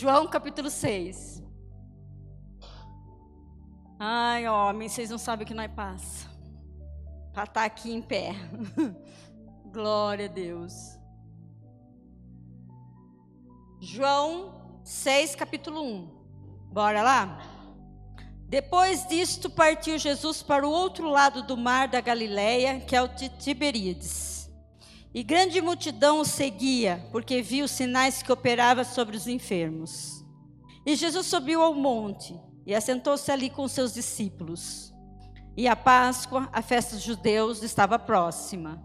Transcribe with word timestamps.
João 0.00 0.28
capítulo 0.28 0.70
6. 0.70 1.42
Ai, 3.98 4.46
homem, 4.46 4.88
vocês 4.88 5.10
não 5.10 5.18
sabem 5.18 5.42
o 5.42 5.46
que 5.48 5.52
nós 5.52 5.72
passa. 5.72 6.28
Para 7.32 7.42
estar 7.42 7.52
tá 7.52 7.64
aqui 7.64 7.92
em 7.92 8.00
pé. 8.00 8.32
Glória 9.72 10.26
a 10.26 10.28
Deus. 10.28 10.72
João 13.80 14.80
6, 14.84 15.34
capítulo 15.34 15.82
1. 15.82 16.06
Bora 16.72 17.02
lá? 17.02 17.40
Depois 18.48 19.04
disto, 19.08 19.50
partiu 19.50 19.98
Jesus 19.98 20.44
para 20.44 20.64
o 20.64 20.70
outro 20.70 21.10
lado 21.10 21.42
do 21.42 21.56
mar 21.56 21.88
da 21.88 22.00
Galileia, 22.00 22.78
que 22.78 22.94
é 22.94 23.02
o 23.02 23.08
de 23.08 23.28
Tiberíades. 23.30 24.37
E 25.18 25.22
grande 25.24 25.60
multidão 25.60 26.20
o 26.20 26.24
seguia, 26.24 27.04
porque 27.10 27.42
viu 27.42 27.64
os 27.64 27.72
sinais 27.72 28.22
que 28.22 28.30
operava 28.30 28.84
sobre 28.84 29.16
os 29.16 29.26
enfermos. 29.26 30.24
E 30.86 30.94
Jesus 30.94 31.26
subiu 31.26 31.60
ao 31.60 31.74
monte 31.74 32.38
e 32.64 32.72
assentou-se 32.72 33.28
ali 33.32 33.50
com 33.50 33.66
seus 33.66 33.92
discípulos. 33.92 34.94
E 35.56 35.66
a 35.66 35.74
Páscoa, 35.74 36.48
a 36.52 36.62
festa 36.62 36.94
dos 36.94 37.04
judeus, 37.04 37.64
estava 37.64 37.98
próxima. 37.98 38.80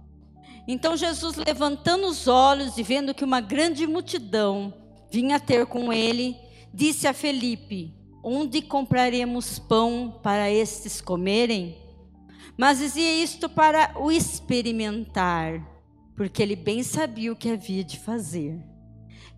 Então 0.67 0.97
Jesus, 0.97 1.35
levantando 1.35 2.07
os 2.07 2.27
olhos 2.27 2.79
e 2.79 2.81
vendo 2.81 3.13
que 3.13 3.23
uma 3.23 3.39
grande 3.39 3.85
multidão 3.85 4.73
vinha 5.11 5.39
ter 5.39 5.67
com 5.67 5.93
ele, 5.93 6.35
disse 6.73 7.07
a 7.07 7.13
Felipe: 7.13 7.93
Onde 8.23 8.59
compraremos 8.59 9.59
pão 9.59 10.19
para 10.23 10.49
estes 10.49 10.99
comerem? 10.99 11.77
Mas 12.57 12.79
dizia 12.79 13.23
isto 13.23 13.47
para 13.47 13.93
o 13.99 14.11
experimentar, 14.11 15.72
porque 16.15 16.41
ele 16.41 16.55
bem 16.55 16.83
sabia 16.83 17.31
o 17.31 17.35
que 17.35 17.49
havia 17.49 17.83
de 17.83 17.99
fazer. 17.99 18.61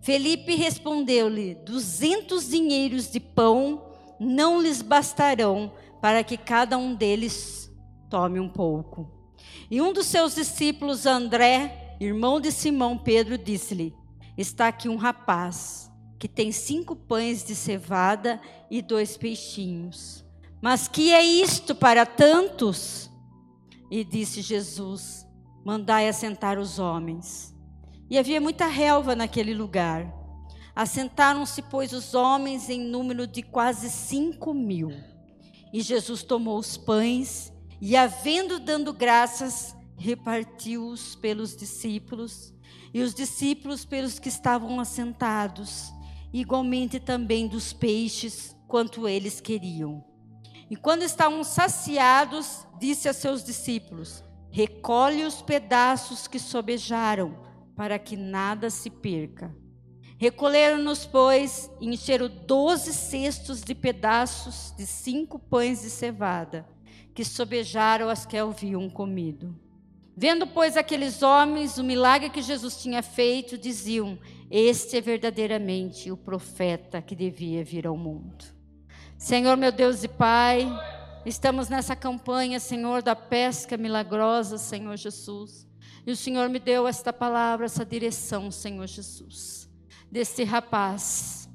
Felipe 0.00 0.54
respondeu-lhe: 0.54 1.54
Duzentos 1.54 2.48
dinheiros 2.48 3.10
de 3.10 3.20
pão 3.20 3.90
não 4.20 4.60
lhes 4.60 4.82
bastarão 4.82 5.72
para 6.00 6.22
que 6.22 6.36
cada 6.36 6.78
um 6.78 6.94
deles 6.94 7.70
tome 8.08 8.38
um 8.38 8.48
pouco. 8.48 9.10
E 9.70 9.80
um 9.80 9.92
dos 9.92 10.06
seus 10.06 10.34
discípulos, 10.34 11.06
André, 11.06 11.96
irmão 11.98 12.40
de 12.40 12.52
Simão 12.52 12.96
Pedro, 12.96 13.36
disse-lhe: 13.36 13.94
Está 14.36 14.68
aqui 14.68 14.88
um 14.88 14.96
rapaz 14.96 15.90
que 16.18 16.28
tem 16.28 16.52
cinco 16.52 16.94
pães 16.94 17.44
de 17.44 17.54
cevada 17.54 18.40
e 18.70 18.80
dois 18.80 19.16
peixinhos. 19.16 20.24
Mas 20.62 20.88
que 20.88 21.12
é 21.12 21.22
isto 21.22 21.74
para 21.74 22.06
tantos? 22.06 23.10
E 23.90 24.04
disse 24.04 24.40
Jesus: 24.40 25.25
Mandai 25.66 26.08
assentar 26.08 26.60
os 26.60 26.78
homens. 26.78 27.52
E 28.08 28.16
havia 28.16 28.40
muita 28.40 28.68
relva 28.68 29.16
naquele 29.16 29.52
lugar. 29.52 30.06
Assentaram-se, 30.76 31.60
pois, 31.60 31.92
os 31.92 32.14
homens 32.14 32.70
em 32.70 32.78
número 32.78 33.26
de 33.26 33.42
quase 33.42 33.90
cinco 33.90 34.54
mil. 34.54 34.92
E 35.72 35.80
Jesus 35.80 36.22
tomou 36.22 36.56
os 36.56 36.76
pães 36.76 37.52
e, 37.80 37.96
havendo 37.96 38.60
dando 38.60 38.92
graças, 38.92 39.74
repartiu-os 39.96 41.16
pelos 41.16 41.56
discípulos 41.56 42.54
e 42.94 43.02
os 43.02 43.12
discípulos 43.12 43.84
pelos 43.84 44.20
que 44.20 44.28
estavam 44.28 44.78
assentados, 44.78 45.92
igualmente 46.32 47.00
também 47.00 47.48
dos 47.48 47.72
peixes, 47.72 48.54
quanto 48.68 49.08
eles 49.08 49.40
queriam. 49.40 50.04
E 50.70 50.76
quando 50.76 51.02
estavam 51.02 51.42
saciados, 51.42 52.64
disse 52.78 53.08
a 53.08 53.12
seus 53.12 53.42
discípulos: 53.42 54.22
Recolhe 54.56 55.22
os 55.22 55.42
pedaços 55.42 56.26
que 56.26 56.38
sobejaram, 56.38 57.36
para 57.76 57.98
que 57.98 58.16
nada 58.16 58.70
se 58.70 58.88
perca. 58.88 59.54
Recolheram-nos, 60.16 61.04
pois, 61.04 61.70
e 61.78 61.86
encheram 61.86 62.26
doze 62.46 62.94
cestos 62.94 63.60
de 63.60 63.74
pedaços 63.74 64.72
de 64.74 64.86
cinco 64.86 65.38
pães 65.38 65.82
de 65.82 65.90
cevada, 65.90 66.66
que 67.14 67.22
sobejaram 67.22 68.08
as 68.08 68.24
que 68.24 68.38
haviam 68.38 68.88
comido. 68.88 69.54
Vendo, 70.16 70.46
pois, 70.46 70.74
aqueles 70.74 71.22
homens 71.22 71.76
o 71.76 71.84
milagre 71.84 72.30
que 72.30 72.40
Jesus 72.40 72.80
tinha 72.80 73.02
feito, 73.02 73.58
diziam: 73.58 74.18
Este 74.50 74.96
é 74.96 75.02
verdadeiramente 75.02 76.10
o 76.10 76.16
profeta 76.16 77.02
que 77.02 77.14
devia 77.14 77.62
vir 77.62 77.86
ao 77.86 77.94
mundo. 77.94 78.42
Senhor, 79.18 79.54
meu 79.58 79.70
Deus 79.70 80.02
e 80.02 80.08
Pai, 80.08 80.66
estamos 81.28 81.68
nessa 81.68 81.94
campanha, 81.94 82.58
Senhor, 82.58 83.02
da 83.02 83.14
pesca 83.14 83.76
milagrosa, 83.76 84.56
Senhor 84.56 84.96
Jesus. 84.96 85.66
E 86.06 86.10
o 86.10 86.16
Senhor 86.16 86.48
me 86.48 86.58
deu 86.58 86.86
esta 86.86 87.12
palavra, 87.12 87.66
essa 87.66 87.84
direção, 87.84 88.50
Senhor 88.50 88.86
Jesus 88.86 89.66
desse 90.10 90.44
rapaz. 90.44 91.48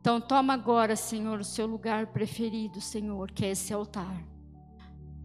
Então, 0.00 0.20
toma 0.20 0.54
agora, 0.54 0.96
Senhor, 0.96 1.40
o 1.40 1.44
seu 1.44 1.66
lugar 1.66 2.06
preferido, 2.06 2.80
Senhor, 2.80 3.30
que 3.30 3.44
é 3.44 3.50
esse 3.50 3.72
altar. 3.72 4.24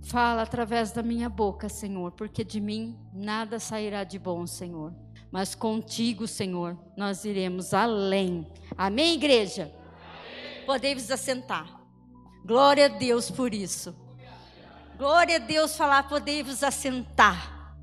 Fala 0.04 0.42
através 0.42 0.92
da 0.92 1.02
minha 1.02 1.30
boca, 1.30 1.70
Senhor, 1.70 2.12
porque 2.12 2.44
de 2.44 2.60
mim 2.60 3.00
nada 3.14 3.60
sairá 3.60 4.04
de 4.04 4.20
bom, 4.20 4.46
Senhor. 4.46 4.94
Mas 5.32 5.56
contigo, 5.56 6.28
Senhor, 6.28 6.78
nós 6.98 7.26
iremos 7.26 7.74
além. 7.74 8.46
Amém, 8.78 9.14
igreja? 9.14 9.74
Podemos 10.66 11.10
assentar. 11.10 11.85
Glória 12.46 12.86
a 12.86 12.90
Deus 12.90 13.32
por 13.32 13.56
isso. 13.56 13.96
Glória 15.00 15.38
a 15.38 15.40
Deus 15.40 15.76
falar, 15.76 16.08
podemos 16.08 16.62
assentar. 16.64 17.76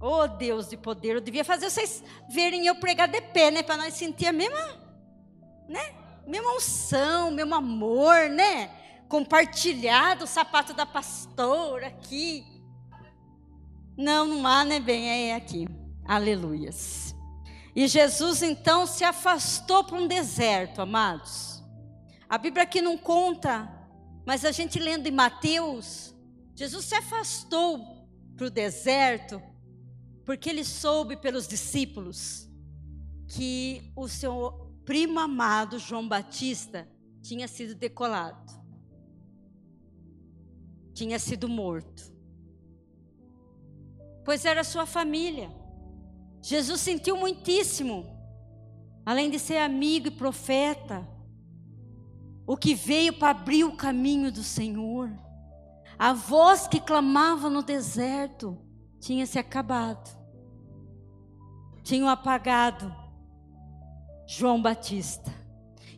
Oh 0.00 0.26
Deus 0.26 0.68
de 0.68 0.76
poder, 0.76 1.14
eu 1.14 1.20
devia 1.20 1.44
fazer 1.44 1.70
vocês 1.70 2.02
verem 2.28 2.66
eu 2.66 2.74
pregar 2.74 3.06
de 3.06 3.20
pé, 3.20 3.52
né? 3.52 3.62
Para 3.62 3.76
nós 3.76 3.94
sentir 3.94 4.26
a 4.26 4.32
mesma, 4.32 4.58
né? 5.68 5.94
Mesma 6.26 6.56
unção, 6.56 7.30
mesmo 7.30 7.54
amor, 7.54 8.28
né? 8.30 8.68
Compartilhado 9.08 10.24
o 10.24 10.26
sapato 10.26 10.74
da 10.74 10.84
pastora 10.84 11.86
aqui. 11.86 12.44
Não, 13.96 14.26
não 14.26 14.44
há, 14.44 14.64
né, 14.64 14.80
bem? 14.80 15.30
É 15.30 15.36
aqui. 15.36 15.68
Aleluias. 16.04 17.14
E 17.76 17.86
Jesus 17.86 18.42
então 18.42 18.88
se 18.88 19.04
afastou 19.04 19.84
para 19.84 19.96
um 19.96 20.08
deserto, 20.08 20.82
amados. 20.82 21.62
A 22.28 22.36
Bíblia 22.36 22.64
aqui 22.64 22.82
não 22.82 22.98
conta, 22.98 23.70
mas 24.26 24.44
a 24.44 24.52
gente 24.52 24.78
lendo 24.78 25.06
em 25.06 25.12
Mateus, 25.12 26.14
Jesus 26.54 26.84
se 26.86 26.94
afastou 26.94 28.08
para 28.36 28.46
o 28.46 28.50
deserto 28.50 29.42
porque 30.24 30.48
ele 30.48 30.64
soube 30.64 31.16
pelos 31.16 31.46
discípulos 31.46 32.48
que 33.28 33.92
o 33.94 34.08
seu 34.08 34.72
primo 34.84 35.18
amado 35.18 35.78
João 35.78 36.08
Batista 36.08 36.88
tinha 37.22 37.48
sido 37.48 37.74
decolado, 37.74 38.52
tinha 40.94 41.18
sido 41.18 41.48
morto. 41.48 42.12
Pois 44.24 44.44
era 44.44 44.64
sua 44.64 44.86
família. 44.86 45.50
Jesus 46.40 46.80
sentiu 46.80 47.16
muitíssimo, 47.16 48.06
além 49.04 49.30
de 49.30 49.38
ser 49.38 49.58
amigo 49.58 50.08
e 50.08 50.10
profeta, 50.10 51.06
o 52.46 52.56
que 52.56 52.74
veio 52.74 53.12
para 53.12 53.30
abrir 53.30 53.64
o 53.64 53.76
caminho 53.76 54.30
do 54.30 54.42
Senhor. 54.42 55.10
A 55.98 56.12
voz 56.12 56.66
que 56.66 56.80
clamava 56.80 57.48
no 57.48 57.62
deserto 57.62 58.58
tinha 59.00 59.26
se 59.26 59.38
acabado. 59.38 60.10
Tinham 61.82 62.08
apagado 62.08 62.94
João 64.26 64.60
Batista. 64.60 65.32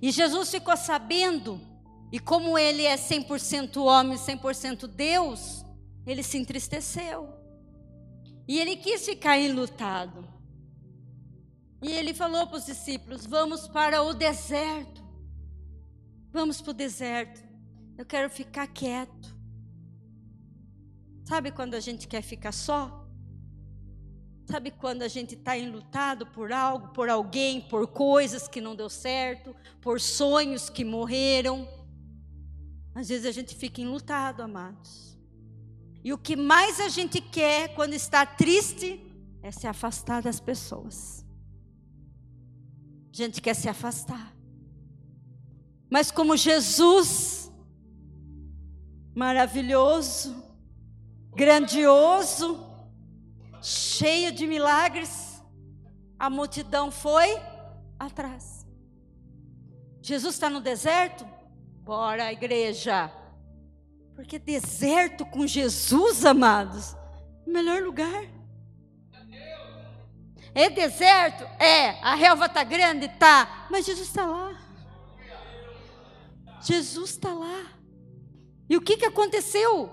E 0.01 0.11
Jesus 0.11 0.51
ficou 0.51 0.77
sabendo, 0.77 1.61
e 2.13 2.19
como 2.19 2.59
ele 2.59 2.85
é 2.85 2.97
100% 2.97 3.83
homem, 3.83 4.19
100% 4.19 4.87
Deus, 4.87 5.65
ele 6.07 6.23
se 6.23 6.39
entristeceu. 6.39 7.35
E 8.47 8.59
ele 8.59 8.77
quis 8.77 9.05
ficar 9.05 9.39
enlutado. 9.39 10.27
E 11.83 11.91
ele 11.93 12.15
falou 12.15 12.47
para 12.47 12.59
os 12.59 12.67
discípulos: 12.67 13.27
Vamos 13.27 13.67
para 13.67 14.03
o 14.03 14.15
deserto. 14.15 15.06
Vamos 16.33 16.61
para 16.61 16.71
o 16.71 16.75
deserto. 16.75 17.43
Eu 17.97 18.05
quero 18.05 18.29
ficar 18.29 18.67
quieto. 18.67 19.35
Sabe 21.25 21.51
quando 21.51 21.75
a 21.75 21.81
gente 21.81 22.07
quer 22.07 22.23
ficar 22.23 22.53
só? 22.53 23.05
Sabe 24.49 24.71
quando 24.71 25.03
a 25.03 25.09
gente 25.09 25.35
está 25.35 25.59
enlutado 25.59 26.27
por 26.27 26.53
algo, 26.53 26.89
por 26.89 27.09
alguém, 27.09 27.61
por 27.61 27.89
coisas 27.89 28.47
que 28.47 28.61
não 28.61 28.77
deu 28.77 28.89
certo, 28.89 29.57
por 29.81 30.01
sonhos 30.01 30.71
que 30.71 30.85
morreram? 30.85 31.67
Às 32.95 33.09
vezes 33.09 33.27
a 33.27 33.33
gente 33.33 33.57
fica 33.57 33.81
enlutado, 33.81 34.43
amados. 34.43 35.19
E 36.05 36.13
o 36.13 36.19
que 36.19 36.37
mais 36.37 36.79
a 36.79 36.89
gente 36.89 37.21
quer 37.21 37.75
quando 37.75 37.95
está 37.95 38.25
triste 38.25 39.05
é 39.43 39.51
se 39.51 39.67
afastar 39.67 40.23
das 40.23 40.39
pessoas. 40.39 41.27
A 43.13 43.17
gente 43.17 43.43
quer 43.43 43.55
se 43.55 43.69
afastar. 43.69 44.36
Mas 45.97 46.11
como 46.11 46.37
Jesus, 46.37 47.51
maravilhoso, 49.15 50.45
grandioso, 51.35 52.63
cheio 53.63 54.31
de 54.31 54.47
milagres, 54.47 55.43
a 56.19 56.29
multidão 56.29 56.91
foi 56.91 57.41
atrás. 57.99 58.67
Jesus 60.03 60.35
está 60.35 60.51
no 60.51 60.61
deserto? 60.61 61.27
Bora, 61.83 62.31
igreja. 62.31 63.11
Porque 64.15 64.39
deserto 64.39 65.25
com 65.25 65.47
Jesus, 65.47 66.27
amados, 66.27 66.95
o 67.47 67.51
melhor 67.51 67.83
lugar. 67.83 68.23
É 70.55 70.69
deserto? 70.69 71.45
É. 71.59 71.99
A 72.03 72.15
relva 72.15 72.45
está 72.45 72.63
grande? 72.65 73.09
Tá. 73.09 73.67
Mas 73.71 73.87
Jesus 73.87 74.09
está 74.09 74.27
lá. 74.27 74.46
Jesus 76.67 77.11
está 77.11 77.33
lá. 77.33 77.73
E 78.69 78.77
o 78.77 78.81
que, 78.81 78.97
que 78.97 79.05
aconteceu? 79.05 79.91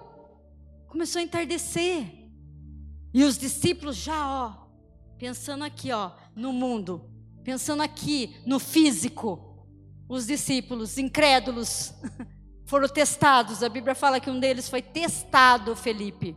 Começou 0.87 1.19
a 1.19 1.23
entardecer. 1.23 2.29
E 3.13 3.23
os 3.23 3.37
discípulos 3.37 3.95
já, 3.95 4.27
ó, 4.27 4.67
pensando 5.17 5.63
aqui, 5.63 5.91
ó, 5.91 6.11
no 6.35 6.51
mundo, 6.51 7.09
pensando 7.43 7.83
aqui 7.83 8.35
no 8.45 8.59
físico 8.59 9.53
os 10.07 10.27
discípulos 10.27 10.97
incrédulos 10.97 11.93
foram 12.65 12.87
testados. 12.87 13.63
A 13.63 13.69
Bíblia 13.69 13.95
fala 13.95 14.19
que 14.19 14.29
um 14.29 14.39
deles 14.39 14.69
foi 14.69 14.81
testado, 14.81 15.75
Felipe. 15.75 16.35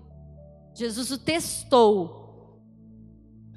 Jesus 0.74 1.10
o 1.10 1.18
testou. 1.18 2.62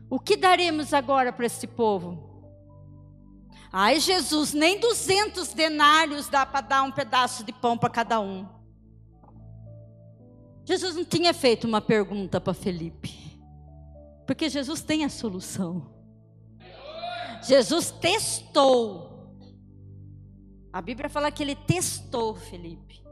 O 0.09 0.19
que 0.19 0.35
daremos 0.35 0.93
agora 0.93 1.31
para 1.31 1.45
esse 1.45 1.67
povo? 1.67 2.28
Ai, 3.71 3.99
Jesus, 3.99 4.53
nem 4.53 4.79
200 4.79 5.53
denários 5.53 6.27
dá 6.27 6.45
para 6.45 6.61
dar 6.61 6.83
um 6.83 6.91
pedaço 6.91 7.43
de 7.43 7.51
pão 7.53 7.77
para 7.77 7.89
cada 7.89 8.19
um. 8.19 8.47
Jesus 10.65 10.95
não 10.95 11.05
tinha 11.05 11.33
feito 11.33 11.67
uma 11.67 11.81
pergunta 11.81 12.39
para 12.39 12.53
Felipe, 12.53 13.39
porque 14.25 14.49
Jesus 14.49 14.81
tem 14.81 15.03
a 15.03 15.09
solução. 15.09 15.93
Jesus 17.43 17.91
testou 17.91 19.09
a 20.71 20.81
Bíblia 20.81 21.09
fala 21.09 21.31
que 21.31 21.41
ele 21.41 21.55
testou 21.55 22.35
Felipe. 22.35 23.03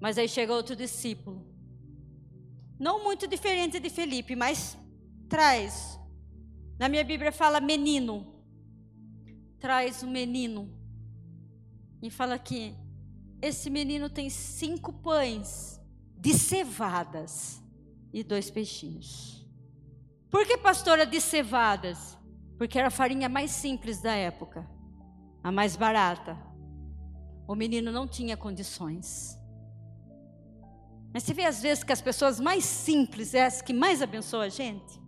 Mas 0.00 0.18
aí 0.18 0.28
chega 0.28 0.52
outro 0.52 0.74
discípulo. 0.74 1.46
Não 2.78 3.04
muito 3.04 3.26
diferente 3.26 3.78
de 3.78 3.88
Felipe, 3.88 4.34
mas 4.34 4.76
traz. 5.28 5.98
Na 6.78 6.88
minha 6.88 7.04
Bíblia 7.04 7.30
fala 7.30 7.60
menino. 7.60 8.33
Traz 9.64 10.02
um 10.02 10.10
menino. 10.10 10.68
E 12.02 12.10
fala 12.10 12.38
que 12.38 12.74
esse 13.40 13.70
menino 13.70 14.10
tem 14.10 14.28
cinco 14.28 14.92
pães 14.92 15.80
de 16.18 16.34
cevadas 16.34 17.62
e 18.12 18.22
dois 18.22 18.50
peixinhos. 18.50 19.48
Por 20.30 20.44
que, 20.46 20.58
pastora, 20.58 21.06
de 21.06 21.18
cevadas? 21.18 22.18
Porque 22.58 22.78
era 22.78 22.88
a 22.88 22.90
farinha 22.90 23.26
mais 23.26 23.52
simples 23.52 24.02
da 24.02 24.14
época 24.14 24.68
a 25.42 25.50
mais 25.50 25.76
barata. 25.76 26.36
O 27.48 27.54
menino 27.54 27.90
não 27.90 28.06
tinha 28.06 28.36
condições. 28.36 29.34
Mas 31.10 31.22
você 31.22 31.32
vê 31.32 31.46
às 31.46 31.62
vezes 31.62 31.82
que 31.82 31.92
as 31.92 32.02
pessoas 32.02 32.38
mais 32.38 32.66
simples 32.66 33.32
é 33.32 33.46
as 33.46 33.62
que 33.62 33.72
mais 33.72 34.02
abençoam 34.02 34.42
a 34.42 34.50
gente? 34.50 35.00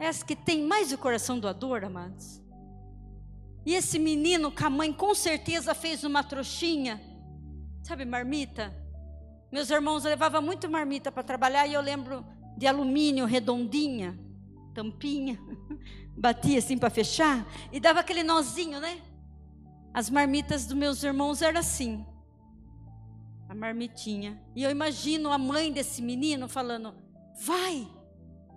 É 0.00 0.08
as 0.08 0.24
que 0.24 0.34
têm 0.34 0.66
mais 0.66 0.92
o 0.92 0.98
coração 0.98 1.38
doador, 1.38 1.84
amados. 1.84 2.41
E 3.64 3.74
esse 3.74 3.98
menino 3.98 4.50
com 4.50 4.66
a 4.66 4.70
mãe 4.70 4.92
com 4.92 5.14
certeza 5.14 5.74
fez 5.74 6.04
uma 6.04 6.22
trouxinha, 6.22 7.00
sabe, 7.82 8.04
marmita. 8.04 8.74
Meus 9.50 9.70
irmãos 9.70 10.04
levavam 10.04 10.42
muito 10.42 10.70
marmita 10.70 11.12
para 11.12 11.22
trabalhar 11.22 11.66
e 11.66 11.74
eu 11.74 11.80
lembro 11.80 12.24
de 12.56 12.66
alumínio 12.66 13.26
redondinha, 13.26 14.18
tampinha. 14.74 15.38
batia 16.16 16.58
assim 16.58 16.78
para 16.78 16.90
fechar 16.90 17.46
e 17.72 17.80
dava 17.80 18.00
aquele 18.00 18.22
nozinho, 18.22 18.80
né? 18.80 19.00
As 19.94 20.08
marmitas 20.08 20.66
dos 20.66 20.76
meus 20.76 21.02
irmãos 21.02 21.42
eram 21.42 21.60
assim. 21.60 22.04
A 23.48 23.54
marmitinha. 23.54 24.42
E 24.54 24.62
eu 24.62 24.70
imagino 24.70 25.30
a 25.30 25.38
mãe 25.38 25.72
desse 25.72 26.00
menino 26.00 26.48
falando: 26.48 26.94
Vai, 27.44 27.86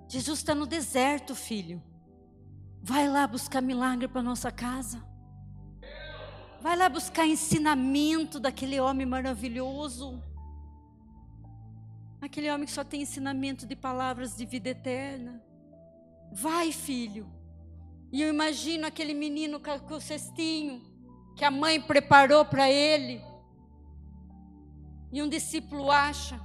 Jesus 0.07 0.39
está 0.39 0.55
no 0.55 0.65
deserto, 0.65 1.35
filho. 1.35 1.81
Vai 2.87 3.09
lá 3.09 3.25
buscar 3.25 3.61
milagre 3.61 4.07
para 4.07 4.21
nossa 4.21 4.51
casa. 4.51 5.03
Vai 6.61 6.77
lá 6.77 6.87
buscar 6.87 7.25
ensinamento 7.25 8.39
daquele 8.39 8.79
homem 8.79 9.07
maravilhoso. 9.07 10.21
Aquele 12.21 12.47
homem 12.51 12.67
que 12.67 12.71
só 12.71 12.83
tem 12.83 13.01
ensinamento 13.01 13.65
de 13.65 13.75
palavras 13.75 14.37
de 14.37 14.45
vida 14.45 14.69
eterna. 14.69 15.41
Vai, 16.31 16.71
filho. 16.71 17.25
E 18.11 18.21
eu 18.21 18.29
imagino 18.29 18.85
aquele 18.85 19.15
menino 19.15 19.59
com 19.59 19.95
o 19.95 19.99
cestinho 19.99 20.79
que 21.35 21.43
a 21.43 21.49
mãe 21.49 21.81
preparou 21.81 22.45
para 22.45 22.69
ele. 22.69 23.19
E 25.11 25.23
um 25.23 25.27
discípulo 25.27 25.89
acha. 25.89 26.39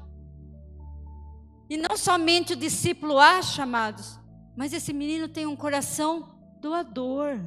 E 1.69 1.77
não 1.77 1.99
somente 1.99 2.55
o 2.55 2.57
discípulo 2.57 3.19
acha, 3.19 3.65
amados, 3.65 4.19
mas 4.57 4.73
esse 4.73 4.91
menino 4.95 5.29
tem 5.29 5.47
um 5.47 5.55
coração 5.55 6.30
doador. 6.61 7.39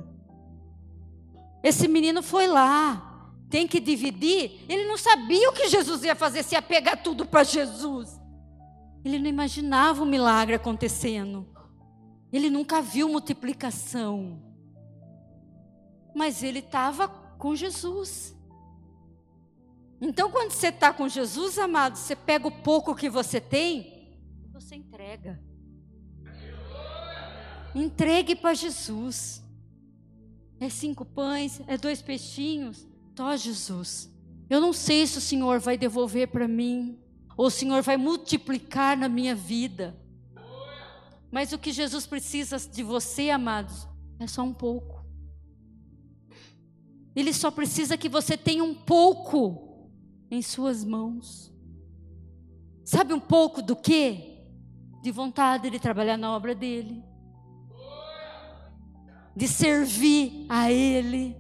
Esse 1.63 1.88
menino 1.88 2.21
foi 2.21 2.48
lá, 2.48 3.31
tem 3.50 3.68
que 3.68 3.80
dividir. 3.80 4.65
Ele 4.68 4.86
não 4.86 4.98
sabia 4.98 5.50
o 5.50 5.54
que 5.54 5.69
Jesus 5.69 6.04
ia 6.04 6.15
fazer, 6.15 6.44
se 6.44 6.56
ia 6.56 6.62
pegar 6.62 6.98
tudo 6.98 7.25
para 7.25 7.44
Jesus. 7.44 8.19
Ele 9.06 9.19
não 9.19 9.27
imaginava 9.27 10.04
o 10.04 10.06
milagre 10.06 10.56
acontecendo. 10.56 11.48
Ele 12.31 12.50
nunca 12.50 12.81
viu 12.81 13.07
multiplicação. 13.07 14.42
Mas 16.15 16.42
ele 16.42 16.60
estava 16.60 17.07
com 17.07 17.56
Jesus. 17.56 18.36
Então, 20.01 20.30
quando 20.31 20.51
você 20.51 20.68
está 20.68 20.92
com 20.92 21.07
Jesus, 21.07 21.57
amado, 21.57 21.95
você 21.95 22.15
pega 22.15 22.48
o 22.48 22.51
pouco 22.51 22.95
que 22.95 23.10
você 23.10 23.39
tem, 23.39 24.19
você 24.51 24.75
entrega. 24.75 25.42
Entregue 27.75 28.36
para 28.36 28.54
Jesus. 28.54 29.44
É 30.60 30.70
cinco 30.70 31.04
pães, 31.04 31.62
é 31.68 31.78
dois 31.78 32.02
peixinhos. 32.02 32.88
Tó, 33.16 33.36
Jesus. 33.36 34.10
Eu 34.50 34.62
não 34.62 34.74
sei 34.74 35.06
se 35.08 35.18
o 35.18 35.22
Senhor 35.22 35.60
vai 35.60 35.78
devolver 35.78 36.28
para 36.28 36.48
mim, 36.48 37.00
ou 37.36 37.48
o 37.48 37.52
Senhor 37.52 37.81
vai 37.81 37.98
multiplicar 37.98 38.96
na 38.98 39.10
minha 39.10 39.36
vida. 39.36 40.00
Mas 41.31 41.52
o 41.52 41.58
que 41.58 41.72
Jesus 41.72 42.06
precisa 42.06 42.58
de 42.58 42.84
você, 42.84 43.30
amados, 43.30 43.88
é 44.20 44.28
só 44.28 44.44
um 44.44 44.54
pouco. 44.54 45.04
Ele 47.16 47.34
só 47.34 47.52
precisa 47.52 47.98
que 47.98 48.10
você 48.10 48.38
tenha 48.38 48.64
um 48.64 48.75
pouco 48.75 49.89
em 50.30 50.42
suas 50.42 50.84
mãos. 50.84 51.51
Sabe 52.84 53.13
um 53.13 53.20
pouco 53.20 53.62
do 53.62 53.75
quê? 53.75 54.46
De 55.01 55.12
vontade 55.12 55.70
de 55.70 55.80
trabalhar 55.80 56.18
na 56.18 56.36
obra 56.36 56.53
dele. 56.53 57.03
De 59.36 59.48
servir 59.48 60.46
a 60.50 60.72
ele. 60.72 61.36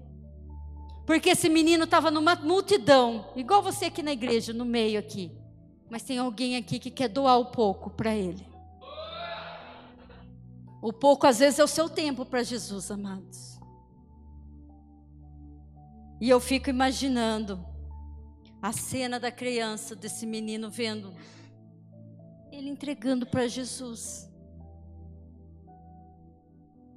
Porque 1.05 1.31
esse 1.31 1.49
menino 1.49 1.83
estava 1.83 2.09
numa 2.09 2.35
multidão, 2.35 3.31
igual 3.35 3.61
você 3.61 3.85
aqui 3.85 4.01
na 4.01 4.13
igreja, 4.13 4.53
no 4.53 4.65
meio 4.65 4.99
aqui. 4.99 5.31
Mas 5.89 6.03
tem 6.03 6.17
alguém 6.17 6.55
aqui 6.55 6.79
que 6.79 6.89
quer 6.89 7.09
doar 7.09 7.37
o 7.37 7.47
pouco 7.47 7.89
para 7.89 8.15
ele. 8.15 8.45
O 10.81 10.91
pouco 10.91 11.27
às 11.27 11.39
vezes 11.39 11.59
é 11.59 11.63
o 11.63 11.67
seu 11.67 11.89
tempo 11.89 12.25
para 12.25 12.43
Jesus, 12.43 12.89
amados. 12.89 13.59
E 16.19 16.29
eu 16.29 16.39
fico 16.39 16.69
imaginando 16.69 17.63
a 18.61 18.71
cena 18.71 19.19
da 19.19 19.31
criança, 19.31 19.95
desse 19.95 20.25
menino 20.25 20.69
vendo 20.69 21.13
ele 22.51 22.69
entregando 22.69 23.25
para 23.25 23.47
Jesus. 23.47 24.29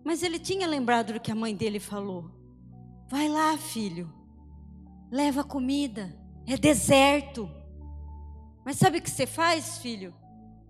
Mas 0.07 0.23
ele 0.23 0.39
tinha 0.39 0.69
lembrado 0.69 1.15
do 1.15 1.19
que 1.19 1.33
a 1.33 1.35
mãe 1.35 1.53
dele 1.53 1.81
falou. 1.81 2.31
Vai 3.09 3.29
lá, 3.29 3.59
filho. 3.59 4.09
Leva 5.11 5.43
comida. 5.43 6.17
É 6.47 6.57
deserto. 6.57 7.51
Mas 8.65 8.77
sabe 8.77 8.99
o 8.99 9.03
que 9.03 9.11
você 9.11 9.27
faz, 9.27 9.79
filho? 9.79 10.15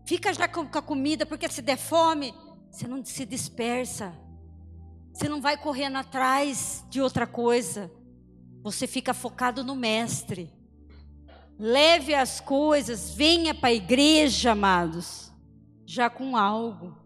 Fica 0.07 0.33
já 0.33 0.49
com 0.49 0.63
a 0.63 0.81
comida, 0.81 1.27
porque 1.27 1.51
se 1.51 1.61
der 1.61 1.77
fome, 1.77 2.33
você 2.71 2.89
não 2.89 3.05
se 3.05 3.27
dispersa. 3.27 4.15
Você 5.13 5.29
não 5.29 5.43
vai 5.43 5.59
correndo 5.59 5.99
atrás 5.99 6.83
de 6.89 7.03
outra 7.03 7.27
coisa. 7.27 7.93
Você 8.63 8.87
fica 8.87 9.13
focado 9.13 9.63
no 9.63 9.77
Mestre. 9.77 10.51
Leve 11.59 12.15
as 12.15 12.41
coisas, 12.41 13.11
venha 13.11 13.55
para 13.55 13.69
a 13.69 13.75
igreja, 13.75 14.53
amados, 14.53 15.31
já 15.85 16.09
com 16.09 16.39
algo. 16.39 17.06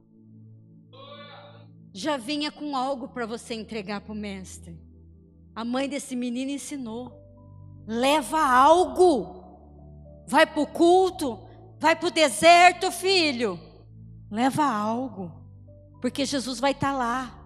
Já 1.92 2.16
venha 2.16 2.50
com 2.50 2.76
algo 2.76 3.08
para 3.08 3.26
você 3.26 3.54
entregar 3.54 4.00
para 4.00 4.12
o 4.12 4.16
Mestre. 4.16 4.80
A 5.54 5.64
mãe 5.64 5.88
desse 5.88 6.14
menino 6.14 6.50
ensinou. 6.50 7.12
Leva 7.86 8.40
algo. 8.40 9.40
Vai 10.26 10.46
para 10.46 10.60
o 10.60 10.66
culto, 10.66 11.40
vai 11.78 11.96
para 11.96 12.08
o 12.08 12.12
deserto, 12.12 12.90
filho. 12.92 13.58
Leva 14.30 14.64
algo 14.64 15.40
porque 16.00 16.24
Jesus 16.24 16.58
vai 16.58 16.72
estar 16.72 16.92
tá 16.92 16.96
lá. 16.96 17.36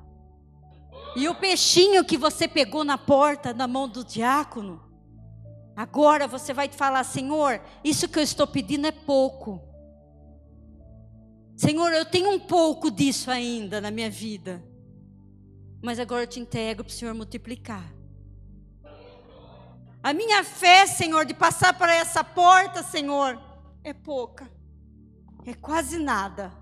E 1.17 1.29
o 1.29 1.35
peixinho 1.35 2.05
que 2.05 2.17
você 2.17 2.47
pegou 2.47 2.85
na 2.85 2.97
porta, 2.97 3.53
na 3.53 3.67
mão 3.67 3.89
do 3.89 4.05
diácono, 4.05 4.81
agora 5.77 6.27
você 6.27 6.53
vai 6.55 6.69
falar: 6.69 7.05
Senhor, 7.05 7.61
isso 7.83 8.09
que 8.09 8.19
eu 8.19 8.23
estou 8.23 8.47
pedindo 8.47 8.87
é 8.87 8.93
pouco. 8.93 9.61
Senhor, 11.57 11.93
eu 11.93 12.05
tenho 12.05 12.31
um 12.31 12.41
pouco 12.41 12.91
disso 12.91 13.31
ainda 13.31 13.81
na 13.81 13.91
minha 13.91 14.11
vida. 14.11 14.63
Mas 15.83 15.99
agora 15.99 16.25
eu 16.25 16.27
te 16.27 16.41
entrego 16.41 16.83
para 16.83 16.91
o 16.91 16.95
Senhor 16.95 17.15
multiplicar. 17.15 17.95
A 20.03 20.13
minha 20.13 20.45
fé, 20.45 20.87
Senhor, 20.87 21.25
de 21.25 21.33
passar 21.33 21.79
para 21.79 21.95
essa 21.95 22.23
porta, 22.23 22.83
Senhor, 22.83 23.41
é 23.83 23.93
pouca. 23.93 24.51
É 25.47 25.55
quase 25.55 25.99
nada. 25.99 26.53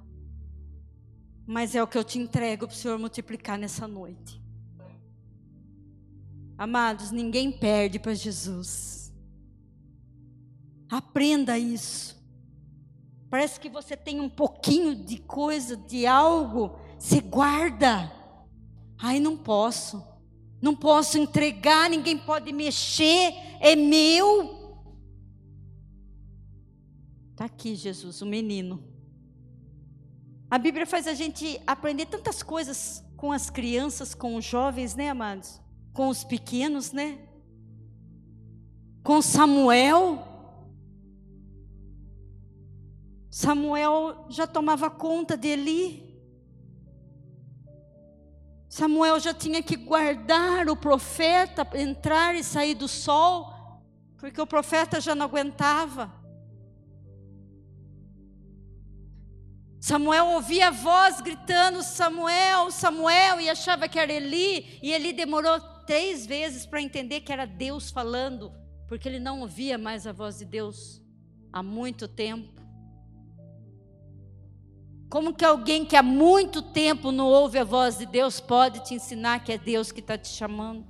Mas 1.46 1.74
é 1.74 1.82
o 1.82 1.86
que 1.86 1.98
eu 1.98 2.04
te 2.04 2.18
entrego 2.18 2.66
para 2.66 2.74
o 2.74 2.76
Senhor 2.76 2.98
multiplicar 2.98 3.58
nessa 3.58 3.88
noite. 3.88 4.40
Amados, 6.56 7.10
ninguém 7.10 7.50
perde 7.50 7.98
para 7.98 8.14
Jesus. 8.14 9.12
Aprenda 10.88 11.58
isso. 11.58 12.21
Parece 13.32 13.58
que 13.58 13.70
você 13.70 13.96
tem 13.96 14.20
um 14.20 14.28
pouquinho 14.28 14.94
de 14.94 15.16
coisa, 15.16 15.74
de 15.74 16.06
algo, 16.06 16.78
você 16.98 17.22
guarda. 17.22 18.12
Ai, 18.98 19.18
não 19.18 19.34
posso. 19.34 20.04
Não 20.60 20.76
posso 20.76 21.16
entregar, 21.16 21.88
ninguém 21.88 22.18
pode 22.18 22.52
mexer, 22.52 23.32
é 23.58 23.74
meu. 23.74 24.76
Está 27.30 27.46
aqui, 27.46 27.74
Jesus, 27.74 28.20
o 28.20 28.26
menino. 28.26 28.84
A 30.50 30.58
Bíblia 30.58 30.86
faz 30.86 31.06
a 31.06 31.14
gente 31.14 31.58
aprender 31.66 32.04
tantas 32.04 32.42
coisas 32.42 33.02
com 33.16 33.32
as 33.32 33.48
crianças, 33.48 34.14
com 34.14 34.36
os 34.36 34.44
jovens, 34.44 34.94
né, 34.94 35.08
amados? 35.08 35.62
com 35.92 36.08
os 36.08 36.24
pequenos, 36.24 36.92
né? 36.92 37.18
Com 39.02 39.20
Samuel. 39.20 40.28
Samuel 43.32 44.26
já 44.28 44.46
tomava 44.46 44.90
conta 44.90 45.38
de 45.38 45.48
Eli. 45.48 46.22
Samuel 48.68 49.18
já 49.18 49.32
tinha 49.32 49.62
que 49.62 49.74
guardar 49.74 50.68
o 50.68 50.76
profeta, 50.76 51.66
entrar 51.78 52.34
e 52.34 52.44
sair 52.44 52.74
do 52.74 52.86
sol, 52.86 53.50
porque 54.18 54.38
o 54.38 54.46
profeta 54.46 55.00
já 55.00 55.14
não 55.14 55.24
aguentava. 55.24 56.12
Samuel 59.80 60.26
ouvia 60.26 60.68
a 60.68 60.70
voz 60.70 61.22
gritando: 61.22 61.82
Samuel, 61.82 62.70
Samuel, 62.70 63.40
e 63.40 63.48
achava 63.48 63.88
que 63.88 63.98
era 63.98 64.12
Eli, 64.12 64.78
e 64.82 64.92
Eli 64.92 65.14
demorou 65.14 65.58
três 65.86 66.26
vezes 66.26 66.66
para 66.66 66.82
entender 66.82 67.22
que 67.22 67.32
era 67.32 67.46
Deus 67.46 67.90
falando, 67.90 68.52
porque 68.86 69.08
ele 69.08 69.18
não 69.18 69.40
ouvia 69.40 69.78
mais 69.78 70.06
a 70.06 70.12
voz 70.12 70.40
de 70.40 70.44
Deus 70.44 71.02
há 71.50 71.62
muito 71.62 72.06
tempo. 72.06 72.61
Como 75.12 75.34
que 75.34 75.44
alguém 75.44 75.84
que 75.84 75.94
há 75.94 76.02
muito 76.02 76.62
tempo 76.62 77.12
não 77.12 77.26
ouve 77.26 77.58
a 77.58 77.64
voz 77.64 77.98
de 77.98 78.06
Deus 78.06 78.40
pode 78.40 78.82
te 78.82 78.94
ensinar 78.94 79.44
que 79.44 79.52
é 79.52 79.58
Deus 79.58 79.92
que 79.92 80.00
está 80.00 80.16
te 80.16 80.28
chamando? 80.28 80.86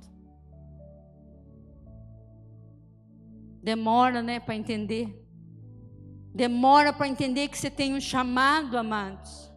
Demora, 3.61 4.21
né, 4.21 4.39
para 4.39 4.55
entender. 4.55 5.13
Demora 6.33 6.93
para 6.93 7.09
entender 7.09 7.49
que 7.49 7.57
você 7.57 7.69
tem 7.69 7.93
um 7.93 7.99
chamado, 7.99 8.77
amados 8.77 9.51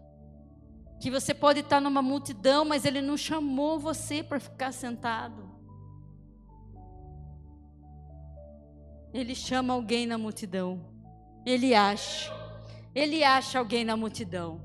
que 0.99 1.11
você 1.11 1.35
pode 1.35 1.61
estar 1.61 1.81
numa 1.81 2.03
multidão, 2.03 2.65
mas 2.65 2.85
Ele 2.85 3.01
não 3.01 3.17
chamou 3.17 3.79
você 3.79 4.23
para 4.23 4.41
ficar 4.41 4.73
sentado. 4.73 5.49
Ele 9.13 9.35
chama 9.35 9.75
alguém 9.75 10.07
na 10.07 10.19
multidão. 10.19 10.81
Ele 11.45 11.75
acha. 11.75 12.46
Ele 12.97 13.23
acha 13.23 13.59
alguém 13.59 13.85
na 13.85 13.95
multidão. 13.95 14.65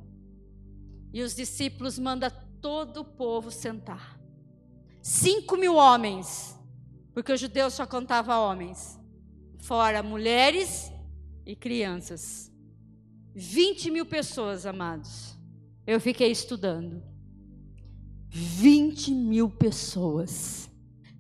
E 1.12 1.22
os 1.22 1.36
discípulos 1.36 2.00
mandam 2.00 2.32
todo 2.62 3.02
o 3.02 3.06
povo 3.06 3.52
sentar. 3.52 4.18
Cinco 5.02 5.58
mil 5.58 5.76
homens, 5.76 6.58
porque 7.14 7.34
os 7.34 7.42
judeus 7.42 7.74
só 7.74 7.86
contavam 7.86 8.50
homens, 8.50 8.98
fora 9.60 10.02
mulheres 10.02 10.90
e 11.46 11.58
crianças. 11.58 12.50
Vinte 13.36 13.92
mil 13.92 14.06
pessoas, 14.06 14.66
amados. 14.66 15.38
Eu 15.86 16.00
fiquei 16.00 16.32
estudando. 16.32 17.04
20 18.30 19.12
mil 19.12 19.50
pessoas, 19.50 20.70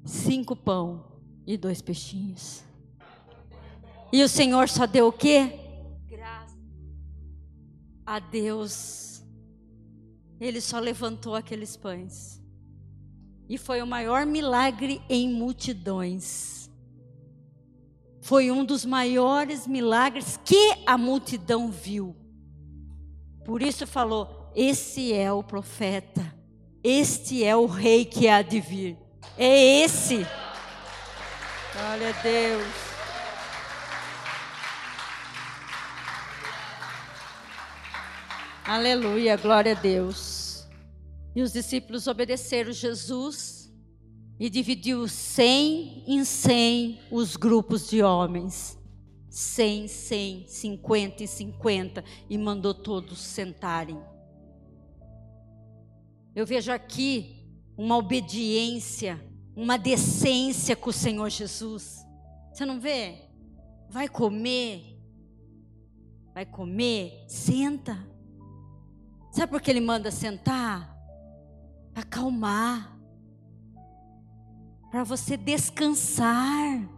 cinco 0.06 0.56
pão 0.56 1.20
e 1.46 1.58
dois 1.58 1.82
peixinhos. 1.82 2.64
E 4.14 4.24
o 4.24 4.30
Senhor 4.30 4.70
só 4.70 4.86
deu 4.86 5.08
o 5.08 5.12
quê? 5.12 5.60
A 8.12 8.20
Deus. 8.20 9.24
Ele 10.38 10.60
só 10.60 10.80
levantou 10.80 11.34
aqueles 11.34 11.78
pães. 11.78 12.42
E 13.48 13.58
foi 13.58 13.82
o 13.82 13.88
maior 13.88 14.26
milagre 14.26 15.02
em 15.08 15.30
multidões. 15.32 16.70
Foi 18.20 18.52
um 18.52 18.66
dos 18.66 18.84
maiores 18.84 19.66
milagres 19.66 20.38
que 20.44 20.84
a 20.86 20.98
multidão 20.98 21.72
viu. 21.72 22.14
Por 23.46 23.62
isso 23.62 23.88
falou: 23.88 24.52
esse 24.54 25.14
é 25.14 25.32
o 25.32 25.42
profeta. 25.42 26.36
Este 26.84 27.46
é 27.46 27.56
o 27.56 27.66
rei 27.66 28.04
que 28.04 28.28
há 28.28 28.42
de 28.42 28.60
vir. 28.60 28.98
É 29.38 29.84
esse. 29.86 30.28
Glória 31.74 32.10
a 32.10 32.22
Deus. 32.22 32.91
Aleluia, 38.74 39.36
glória 39.36 39.74
a 39.74 39.76
Deus. 39.76 40.66
E 41.36 41.42
os 41.42 41.52
discípulos 41.52 42.08
obedeceram 42.08 42.72
Jesus 42.72 43.70
e 44.40 44.50
dividiu 44.50 45.10
cem 45.10 46.06
em 46.08 46.24
cem 46.24 46.98
os 47.12 47.36
grupos 47.36 47.90
de 47.90 48.02
homens. 48.02 48.80
100, 49.30 49.90
100, 49.90 50.48
50 50.48 51.22
e 51.22 51.28
50 51.28 52.02
e 52.30 52.38
mandou 52.38 52.74
todos 52.74 53.20
sentarem. 53.20 54.02
Eu 56.34 56.46
vejo 56.46 56.72
aqui 56.72 57.46
uma 57.78 57.98
obediência, 57.98 59.22
uma 59.54 59.78
decência 59.78 60.78
com 60.78 60.92
o 60.92 60.94
Senhor 60.94 61.30
Jesus. 61.30 62.06
Você 62.54 62.66
não 62.66 62.80
vê? 62.80 63.18
Vai 63.90 64.08
comer, 64.08 64.98
vai 66.34 66.46
comer, 66.46 67.26
senta. 67.28 68.11
Sabe 69.32 69.50
por 69.50 69.62
que 69.62 69.72
ele 69.72 69.80
manda 69.80 70.12
sentar? 70.12 70.94
Para 71.94 72.04
acalmar, 72.04 73.00
para 74.92 75.06
você 75.06 75.38
descansar, 75.38 76.90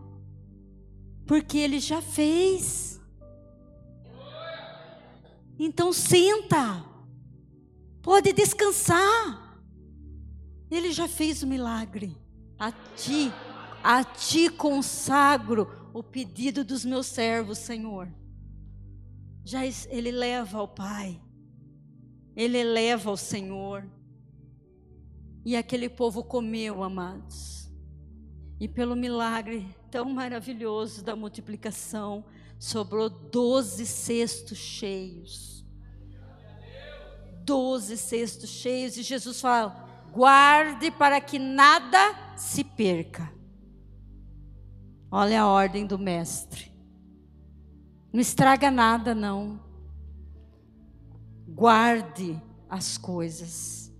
porque 1.27 1.59
ele 1.59 1.79
já 1.79 2.01
fez. 2.01 2.99
Então 5.59 5.93
senta. 5.93 6.83
Pode 8.01 8.33
descansar. 8.33 9.61
Ele 10.69 10.91
já 10.91 11.07
fez 11.07 11.43
o 11.43 11.47
milagre. 11.47 12.17
A 12.57 12.71
ti, 12.71 13.31
a 13.83 14.03
ti 14.03 14.49
consagro 14.49 15.67
o 15.93 16.01
pedido 16.01 16.63
dos 16.63 16.83
meus 16.83 17.05
servos, 17.05 17.59
Senhor. 17.59 18.11
Já 19.43 19.61
ele 19.65 20.11
leva 20.11 20.57
ao 20.57 20.67
Pai. 20.67 21.21
Ele 22.35 22.63
leva 22.63 23.09
ao 23.09 23.17
Senhor. 23.17 23.85
E 25.45 25.55
aquele 25.55 25.89
povo 25.89 26.23
comeu, 26.23 26.83
amados. 26.83 27.71
E 28.59 28.67
pelo 28.67 28.95
milagre 28.95 29.67
tão 29.91 30.09
maravilhoso 30.09 31.03
da 31.03 31.15
multiplicação, 31.15 32.25
sobrou 32.57 33.09
doze 33.09 33.85
cestos 33.85 34.57
cheios 34.57 35.53
doze 37.43 37.97
cestos 37.97 38.49
cheios, 38.49 38.97
e 38.97 39.03
Jesus 39.03 39.39
fala: 39.39 39.87
guarde 40.11 40.91
para 40.91 41.19
que 41.21 41.37
nada 41.37 42.37
se 42.37 42.63
perca. 42.63 43.31
Olha 45.11 45.41
a 45.41 45.47
ordem 45.47 45.85
do 45.85 45.99
mestre. 45.99 46.73
Não 48.11 48.19
estraga 48.19 48.71
nada, 48.71 49.13
não. 49.13 49.62
Guarde 51.47 52.41
as 52.69 52.97
coisas. 52.97 53.91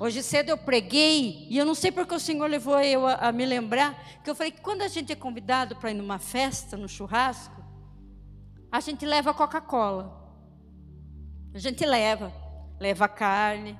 Hoje 0.00 0.22
cedo 0.22 0.50
eu 0.50 0.58
preguei, 0.58 1.46
e 1.50 1.58
eu 1.58 1.66
não 1.66 1.74
sei 1.74 1.90
porque 1.90 2.14
o 2.14 2.20
Senhor 2.20 2.46
levou 2.48 2.78
eu 2.80 3.06
a, 3.06 3.14
a 3.14 3.32
me 3.32 3.44
lembrar, 3.44 4.20
que 4.22 4.30
eu 4.30 4.34
falei 4.34 4.52
que 4.52 4.60
quando 4.60 4.82
a 4.82 4.88
gente 4.88 5.12
é 5.12 5.16
convidado 5.16 5.74
para 5.76 5.90
ir 5.90 5.94
numa 5.94 6.18
festa, 6.18 6.76
no 6.76 6.88
churrasco, 6.88 7.62
a 8.70 8.80
gente 8.80 9.04
leva 9.04 9.34
Coca-Cola. 9.34 10.16
A 11.52 11.58
gente 11.58 11.84
leva 11.84 12.32
leva 12.78 13.08
carne. 13.08 13.78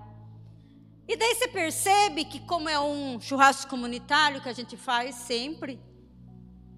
E 1.06 1.16
daí 1.16 1.34
você 1.34 1.48
percebe 1.48 2.24
que, 2.24 2.40
como 2.40 2.68
é 2.68 2.78
um 2.78 3.18
churrasco 3.20 3.70
comunitário 3.70 4.42
que 4.42 4.48
a 4.48 4.52
gente 4.52 4.76
faz 4.76 5.14
sempre, 5.14 5.80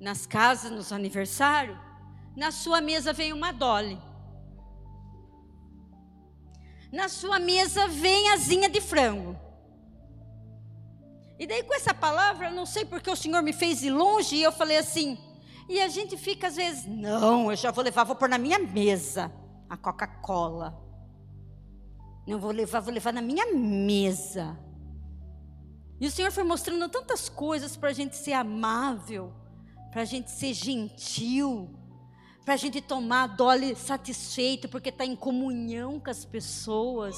nas 0.00 0.26
casas, 0.26 0.70
nos 0.70 0.92
aniversários, 0.92 1.76
na 2.36 2.50
sua 2.50 2.80
mesa 2.80 3.12
vem 3.12 3.32
uma 3.32 3.52
dole. 3.52 4.00
Na 6.92 7.08
sua 7.08 7.38
mesa 7.38 7.86
vem 7.88 8.30
asinha 8.30 8.68
de 8.68 8.80
frango. 8.80 9.38
E 11.38 11.46
daí 11.46 11.62
com 11.62 11.74
essa 11.74 11.94
palavra, 11.94 12.48
eu 12.48 12.54
não 12.54 12.66
sei 12.66 12.84
porque 12.84 13.10
o 13.10 13.16
Senhor 13.16 13.42
me 13.42 13.52
fez 13.52 13.82
ir 13.82 13.90
longe 13.90 14.36
e 14.36 14.42
eu 14.42 14.52
falei 14.52 14.76
assim. 14.76 15.18
E 15.68 15.80
a 15.80 15.88
gente 15.88 16.16
fica 16.16 16.48
às 16.48 16.56
vezes, 16.56 16.84
não, 16.86 17.50
eu 17.50 17.56
já 17.56 17.70
vou 17.70 17.84
levar, 17.84 18.04
vou 18.04 18.16
pôr 18.16 18.28
na 18.28 18.38
minha 18.38 18.58
mesa 18.58 19.32
a 19.68 19.76
Coca-Cola. 19.76 20.76
Não 22.26 22.38
vou 22.38 22.50
levar, 22.50 22.80
vou 22.80 22.92
levar 22.92 23.12
na 23.12 23.22
minha 23.22 23.54
mesa. 23.54 24.58
E 26.00 26.06
o 26.06 26.10
Senhor 26.10 26.32
foi 26.32 26.42
mostrando 26.42 26.88
tantas 26.88 27.28
coisas 27.28 27.76
para 27.76 27.90
a 27.90 27.92
gente 27.92 28.16
ser 28.16 28.32
amável, 28.32 29.32
para 29.90 30.02
a 30.02 30.04
gente 30.04 30.30
ser 30.30 30.52
gentil, 30.52 31.70
para 32.44 32.54
a 32.54 32.56
gente 32.56 32.80
tomar 32.80 33.28
dole 33.28 33.74
satisfeito, 33.76 34.68
porque 34.68 34.88
está 34.88 35.04
em 35.04 35.14
comunhão 35.14 36.00
com 36.00 36.10
as 36.10 36.24
pessoas. 36.24 37.16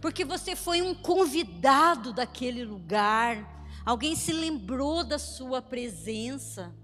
Porque 0.00 0.24
você 0.24 0.56
foi 0.56 0.80
um 0.80 0.94
convidado 0.94 2.12
daquele 2.12 2.64
lugar, 2.64 3.68
alguém 3.84 4.16
se 4.16 4.32
lembrou 4.32 5.04
da 5.04 5.18
sua 5.18 5.60
presença. 5.60 6.74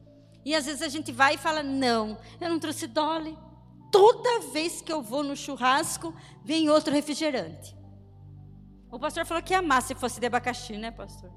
E 0.44 0.54
às 0.54 0.66
vezes 0.66 0.82
a 0.82 0.88
gente 0.88 1.10
vai 1.10 1.34
e 1.34 1.38
fala: 1.38 1.62
Não, 1.62 2.18
eu 2.40 2.50
não 2.50 2.58
trouxe 2.58 2.86
dole. 2.86 3.36
Toda 3.90 4.40
vez 4.52 4.82
que 4.82 4.92
eu 4.92 5.00
vou 5.00 5.24
no 5.24 5.34
churrasco, 5.34 6.14
vem 6.44 6.68
outro 6.68 6.92
refrigerante. 6.92 7.74
O 8.90 8.98
pastor 8.98 9.24
falou 9.24 9.42
que 9.42 9.54
ia 9.54 9.60
amar 9.60 9.82
se 9.82 9.94
fosse 9.94 10.20
de 10.20 10.26
abacaxi, 10.26 10.76
né, 10.76 10.90
pastor? 10.90 11.32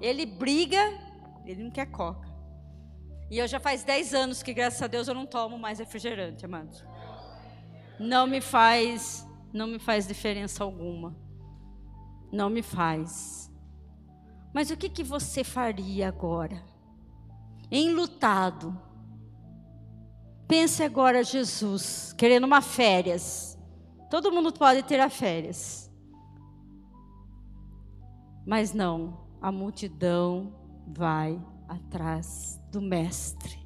Ele 0.00 0.24
briga, 0.24 0.80
ele 1.44 1.62
não 1.64 1.70
quer 1.70 1.86
coca. 1.86 2.29
E 3.30 3.38
eu 3.38 3.46
já 3.46 3.60
faz 3.60 3.84
10 3.84 4.12
anos 4.12 4.42
que, 4.42 4.52
graças 4.52 4.82
a 4.82 4.88
Deus, 4.88 5.06
eu 5.06 5.14
não 5.14 5.24
tomo 5.24 5.56
mais 5.56 5.78
refrigerante, 5.78 6.44
amados. 6.44 6.84
Não 7.98 8.26
me 8.26 8.40
faz, 8.40 9.24
não 9.52 9.68
me 9.68 9.78
faz 9.78 10.08
diferença 10.08 10.64
alguma. 10.64 11.16
Não 12.32 12.50
me 12.50 12.60
faz. 12.60 13.48
Mas 14.52 14.70
o 14.70 14.76
que, 14.76 14.88
que 14.88 15.04
você 15.04 15.44
faria 15.44 16.08
agora? 16.08 16.60
Enlutado. 17.70 18.76
Pense 20.48 20.82
agora, 20.82 21.22
Jesus, 21.22 22.12
querendo 22.18 22.44
uma 22.44 22.60
férias. 22.60 23.56
Todo 24.10 24.32
mundo 24.32 24.52
pode 24.52 24.82
ter 24.82 24.98
a 24.98 25.08
férias. 25.08 25.88
Mas 28.44 28.72
não, 28.72 29.28
a 29.40 29.52
multidão 29.52 30.52
vai 30.88 31.40
atrás 31.70 32.60
do 32.70 32.80
Mestre. 32.80 33.58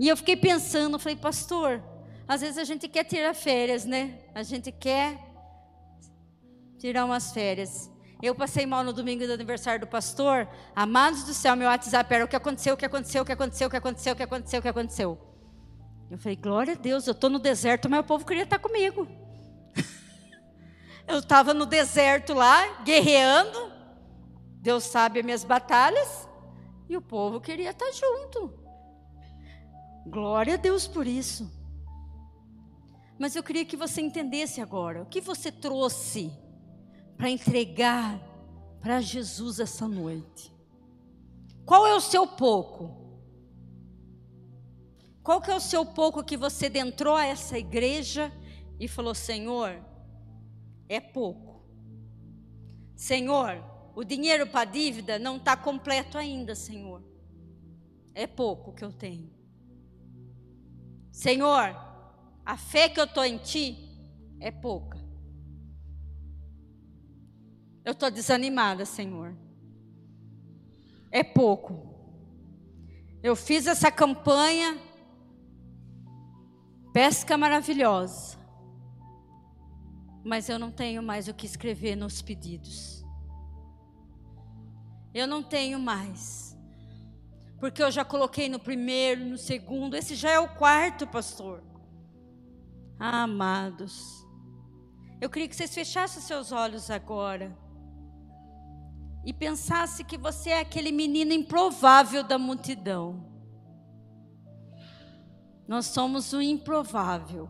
E 0.00 0.08
eu 0.08 0.16
fiquei 0.16 0.36
pensando, 0.36 0.98
falei, 0.98 1.16
pastor, 1.16 1.82
às 2.26 2.40
vezes 2.40 2.56
a 2.56 2.64
gente 2.64 2.88
quer 2.88 3.04
tirar 3.04 3.34
férias, 3.34 3.84
né? 3.84 4.18
A 4.34 4.42
gente 4.42 4.72
quer 4.72 5.18
tirar 6.78 7.04
umas 7.04 7.32
férias. 7.32 7.90
Eu 8.22 8.34
passei 8.34 8.64
mal 8.64 8.82
no 8.82 8.92
domingo 8.92 9.26
do 9.26 9.32
aniversário 9.32 9.80
do 9.80 9.86
pastor. 9.86 10.48
Amados 10.74 11.24
do 11.24 11.34
céu, 11.34 11.54
meu 11.54 11.68
WhatsApp 11.68 12.14
era 12.14 12.24
o 12.24 12.28
que 12.28 12.36
aconteceu, 12.36 12.74
o 12.74 12.76
que 12.76 12.86
aconteceu, 12.86 13.22
o 13.22 13.26
que 13.26 13.32
aconteceu, 13.32 13.66
o 13.66 13.70
que 13.70 13.76
aconteceu, 13.76 14.12
o 14.12 14.16
que 14.16 14.22
aconteceu, 14.22 14.58
o 14.58 14.62
que 14.62 14.68
aconteceu. 14.68 15.18
Eu 16.10 16.18
falei, 16.18 16.36
glória 16.36 16.74
a 16.74 16.76
Deus, 16.76 17.06
eu 17.06 17.12
estou 17.12 17.28
no 17.28 17.38
deserto, 17.38 17.88
mas 17.88 18.00
o 18.00 18.04
povo 18.04 18.24
queria 18.24 18.44
estar 18.44 18.58
comigo. 18.58 19.06
eu 21.06 21.18
estava 21.18 21.52
no 21.52 21.66
deserto 21.66 22.32
lá, 22.32 22.82
guerreando. 22.82 23.81
Deus 24.62 24.84
sabe 24.84 25.18
as 25.18 25.24
minhas 25.24 25.44
batalhas. 25.44 26.28
E 26.88 26.96
o 26.96 27.02
povo 27.02 27.40
queria 27.40 27.70
estar 27.70 27.90
junto. 27.90 28.54
Glória 30.06 30.54
a 30.54 30.56
Deus 30.56 30.86
por 30.86 31.06
isso. 31.06 31.50
Mas 33.18 33.34
eu 33.34 33.42
queria 33.42 33.64
que 33.64 33.76
você 33.76 34.00
entendesse 34.00 34.60
agora 34.60 35.02
o 35.02 35.06
que 35.06 35.20
você 35.20 35.50
trouxe 35.50 36.32
para 37.16 37.28
entregar 37.28 38.20
para 38.80 39.00
Jesus 39.00 39.58
essa 39.58 39.86
noite. 39.86 40.52
Qual 41.64 41.86
é 41.86 41.94
o 41.94 42.00
seu 42.00 42.26
pouco? 42.26 43.02
Qual 45.22 45.40
que 45.40 45.50
é 45.50 45.54
o 45.54 45.60
seu 45.60 45.84
pouco 45.84 46.24
que 46.24 46.36
você 46.36 46.66
adentrou 46.66 47.14
a 47.14 47.26
essa 47.26 47.58
igreja 47.58 48.32
e 48.78 48.88
falou: 48.88 49.14
Senhor, 49.14 49.72
é 50.88 51.00
pouco. 51.00 51.64
Senhor, 52.96 53.71
o 53.94 54.04
dinheiro 54.04 54.46
para 54.46 54.60
a 54.60 54.64
dívida 54.64 55.18
não 55.18 55.36
está 55.36 55.56
completo 55.56 56.16
ainda, 56.16 56.54
Senhor. 56.54 57.02
É 58.14 58.26
pouco 58.26 58.72
que 58.72 58.84
eu 58.84 58.92
tenho. 58.92 59.30
Senhor, 61.10 61.76
a 62.44 62.56
fé 62.56 62.88
que 62.88 62.98
eu 62.98 63.04
estou 63.04 63.24
em 63.24 63.38
Ti 63.38 63.76
é 64.40 64.50
pouca. 64.50 64.98
Eu 67.84 67.92
estou 67.92 68.10
desanimada, 68.10 68.84
Senhor. 68.84 69.36
É 71.10 71.22
pouco. 71.22 71.92
Eu 73.22 73.36
fiz 73.36 73.66
essa 73.66 73.90
campanha, 73.90 74.78
pesca 76.92 77.36
maravilhosa, 77.36 78.38
mas 80.24 80.48
eu 80.48 80.58
não 80.58 80.70
tenho 80.70 81.02
mais 81.02 81.28
o 81.28 81.34
que 81.34 81.46
escrever 81.46 81.94
nos 81.94 82.22
pedidos. 82.22 83.01
Eu 85.14 85.26
não 85.26 85.42
tenho 85.42 85.78
mais. 85.78 86.56
Porque 87.60 87.82
eu 87.82 87.90
já 87.90 88.04
coloquei 88.04 88.48
no 88.48 88.58
primeiro, 88.58 89.24
no 89.24 89.38
segundo, 89.38 89.96
esse 89.96 90.14
já 90.14 90.30
é 90.30 90.38
o 90.38 90.48
quarto, 90.48 91.06
pastor. 91.06 91.62
Ah, 92.98 93.22
amados, 93.22 94.26
eu 95.20 95.30
queria 95.30 95.48
que 95.48 95.54
vocês 95.54 95.72
fechassem 95.74 96.20
seus 96.20 96.50
olhos 96.50 96.90
agora 96.90 97.56
e 99.24 99.32
pensasse 99.32 100.02
que 100.02 100.18
você 100.18 100.50
é 100.50 100.60
aquele 100.60 100.90
menino 100.90 101.32
improvável 101.32 102.24
da 102.24 102.38
multidão. 102.38 103.24
Nós 105.68 105.86
somos 105.86 106.32
o 106.32 106.42
improvável. 106.42 107.48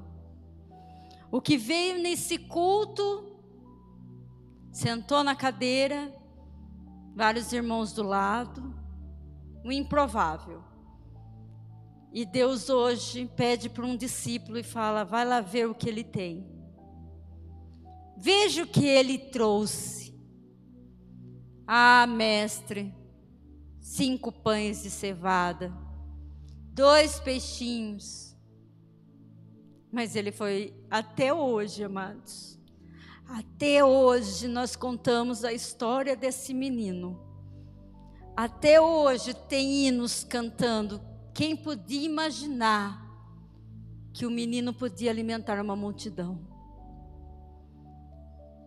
O 1.31 1.41
que 1.41 1.57
veio 1.57 2.03
nesse 2.03 2.37
culto, 2.37 3.35
sentou 4.71 5.25
na 5.25 5.35
cadeira, 5.35 6.15
vários 7.15 7.53
irmãos 7.53 7.93
do 7.93 8.03
lado, 8.03 8.75
o 9.65 9.71
improvável. 9.71 10.63
E 12.13 12.27
Deus 12.27 12.69
hoje 12.69 13.31
pede 13.37 13.69
para 13.69 13.87
um 13.87 13.97
discípulo 13.97 14.59
e 14.59 14.63
fala: 14.63 15.05
vai 15.05 15.25
lá 15.25 15.41
ver 15.41 15.69
o 15.69 15.75
que 15.75 15.89
ele 15.89 16.05
tem. 16.05 16.47
Veja 18.17 18.63
o 18.63 18.67
que 18.67 18.87
ele 18.87 19.19
trouxe. 19.19 20.13
Ah, 21.67 22.07
mestre, 22.07 22.95
cinco 23.81 24.31
pães 24.31 24.83
de 24.83 24.91
cevada, 24.91 25.73
dois 26.73 27.19
peixinhos. 27.21 28.37
Mas 29.91 30.17
ele 30.17 30.33
foi 30.33 30.75
até 30.91 31.33
hoje, 31.33 31.85
amados 31.85 32.53
até 33.29 33.85
hoje 33.85 34.49
nós 34.49 34.77
contamos 34.77 35.45
a 35.45 35.53
história 35.53 36.17
desse 36.17 36.53
menino. 36.53 37.21
Até 38.37 38.81
hoje 38.81 39.35
tem 39.35 39.87
hinos 39.87 40.25
cantando. 40.25 41.01
Quem 41.35 41.57
podia 41.57 42.05
imaginar 42.05 43.03
que 44.13 44.27
o 44.27 44.31
menino 44.31 44.73
podia 44.73 45.11
alimentar 45.11 45.61
uma 45.61 45.77
multidão? 45.77 46.53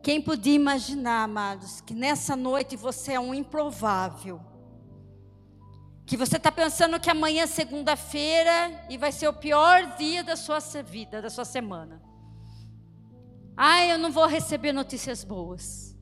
Quem 0.01 0.21
podia 0.21 0.53
imaginar, 0.53 1.23
amados, 1.23 1.81
que 1.81 1.93
nessa 1.93 2.35
noite 2.35 2.75
você 2.75 3.13
é 3.13 3.19
um 3.19 3.33
improvável? 3.33 4.39
Que 6.05 6.15
você 6.15 6.37
está 6.37 6.51
pensando 6.51 6.99
que 6.99 7.09
amanhã 7.09 7.43
é 7.43 7.47
segunda-feira 7.47 8.85
e 8.87 8.97
vai 8.97 9.11
ser 9.11 9.27
o 9.27 9.33
pior 9.33 9.95
dia 9.97 10.23
da 10.23 10.35
sua 10.35 10.59
vida, 10.83 11.23
da 11.23 11.29
sua 11.31 11.45
semana. 11.45 12.14
Ai, 13.57 13.91
eu 13.91 13.97
não 13.97 14.11
vou 14.11 14.25
receber 14.25 14.73
notícias 14.73 15.23
boas. 15.23 15.95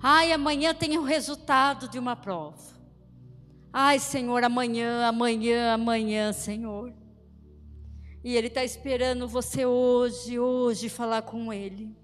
Ai, 0.00 0.32
amanhã 0.32 0.74
tem 0.74 0.98
o 0.98 1.02
resultado 1.02 1.88
de 1.88 1.98
uma 1.98 2.16
prova. 2.16 2.62
Ai, 3.72 3.98
Senhor, 3.98 4.42
amanhã, 4.44 5.06
amanhã, 5.06 5.74
amanhã, 5.74 6.32
Senhor. 6.32 6.92
E 8.22 8.36
Ele 8.36 8.46
está 8.46 8.64
esperando 8.64 9.28
você 9.28 9.66
hoje, 9.66 10.38
hoje, 10.38 10.88
falar 10.88 11.22
com 11.22 11.52
Ele. 11.52 11.94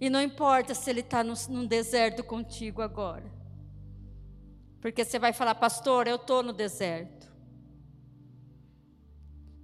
E 0.00 0.10
não 0.10 0.20
importa 0.20 0.74
se 0.74 0.90
Ele 0.90 1.00
está 1.00 1.22
num 1.22 1.66
deserto 1.66 2.24
contigo 2.24 2.82
agora. 2.82 3.30
Porque 4.80 5.04
você 5.04 5.18
vai 5.18 5.32
falar, 5.32 5.54
pastor, 5.54 6.08
eu 6.08 6.16
estou 6.16 6.42
no 6.42 6.52
deserto. 6.52 7.32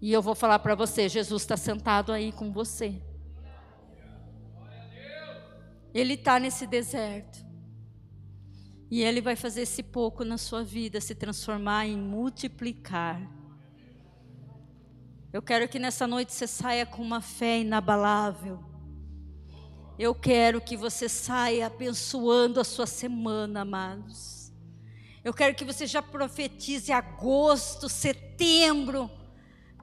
E 0.00 0.12
eu 0.12 0.22
vou 0.22 0.34
falar 0.34 0.60
para 0.60 0.74
você: 0.74 1.08
Jesus 1.08 1.42
está 1.42 1.56
sentado 1.56 2.12
aí 2.12 2.32
com 2.32 2.52
você. 2.52 3.02
Ele 5.92 6.14
está 6.14 6.38
nesse 6.38 6.66
deserto. 6.66 7.44
E 8.90 9.02
Ele 9.02 9.20
vai 9.20 9.36
fazer 9.36 9.62
esse 9.62 9.82
pouco 9.82 10.24
na 10.24 10.36
sua 10.36 10.64
vida 10.64 11.00
se 11.00 11.14
transformar 11.14 11.86
em 11.86 11.96
multiplicar. 11.96 13.20
Eu 15.32 15.40
quero 15.40 15.68
que 15.68 15.78
nessa 15.78 16.06
noite 16.06 16.32
você 16.32 16.46
saia 16.46 16.84
com 16.84 17.00
uma 17.02 17.20
fé 17.20 17.60
inabalável. 17.60 18.58
Eu 19.96 20.14
quero 20.14 20.60
que 20.60 20.76
você 20.76 21.08
saia 21.08 21.66
abençoando 21.66 22.58
a 22.58 22.64
sua 22.64 22.86
semana, 22.86 23.60
amados. 23.60 24.52
Eu 25.22 25.32
quero 25.32 25.54
que 25.54 25.64
você 25.64 25.86
já 25.86 26.02
profetize 26.02 26.90
agosto, 26.90 27.88
setembro, 27.88 29.10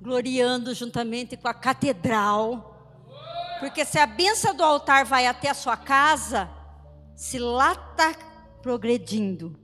gloriando 0.02 0.74
juntamente 0.74 1.38
com 1.38 1.48
a 1.48 1.54
catedral 1.54 2.77
porque 3.60 3.86
se 3.86 3.98
a 3.98 4.06
benção 4.06 4.56
do 4.56 4.63
altar 4.63 5.06
vai 5.06 5.28
até 5.28 5.50
a 5.50 5.54
sua 5.54 5.76
casa, 5.76 6.50
se 7.15 7.39
lá 7.39 7.74
está 7.74 8.13
progredindo, 8.62 9.58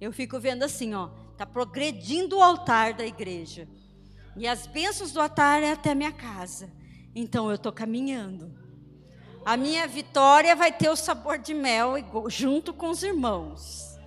eu 0.00 0.12
fico 0.12 0.38
vendo 0.38 0.62
assim, 0.62 0.94
ó, 0.94 1.10
está 1.32 1.46
progredindo 1.46 2.38
o 2.38 2.42
altar 2.42 2.94
da 2.94 3.06
igreja. 3.06 3.68
E 4.36 4.46
as 4.46 4.66
bênçãos 4.66 5.12
do 5.12 5.20
altar 5.20 5.62
é 5.62 5.72
até 5.72 5.90
a 5.90 5.94
minha 5.94 6.12
casa. 6.12 6.72
Então 7.14 7.48
eu 7.48 7.56
estou 7.56 7.72
caminhando. 7.72 8.56
A 9.44 9.56
minha 9.56 9.86
vitória 9.86 10.54
vai 10.54 10.70
ter 10.70 10.88
o 10.88 10.96
sabor 10.96 11.38
de 11.38 11.54
mel 11.54 11.94
junto 12.28 12.72
com 12.72 12.90
os 12.90 13.02
irmãos. 13.02 13.98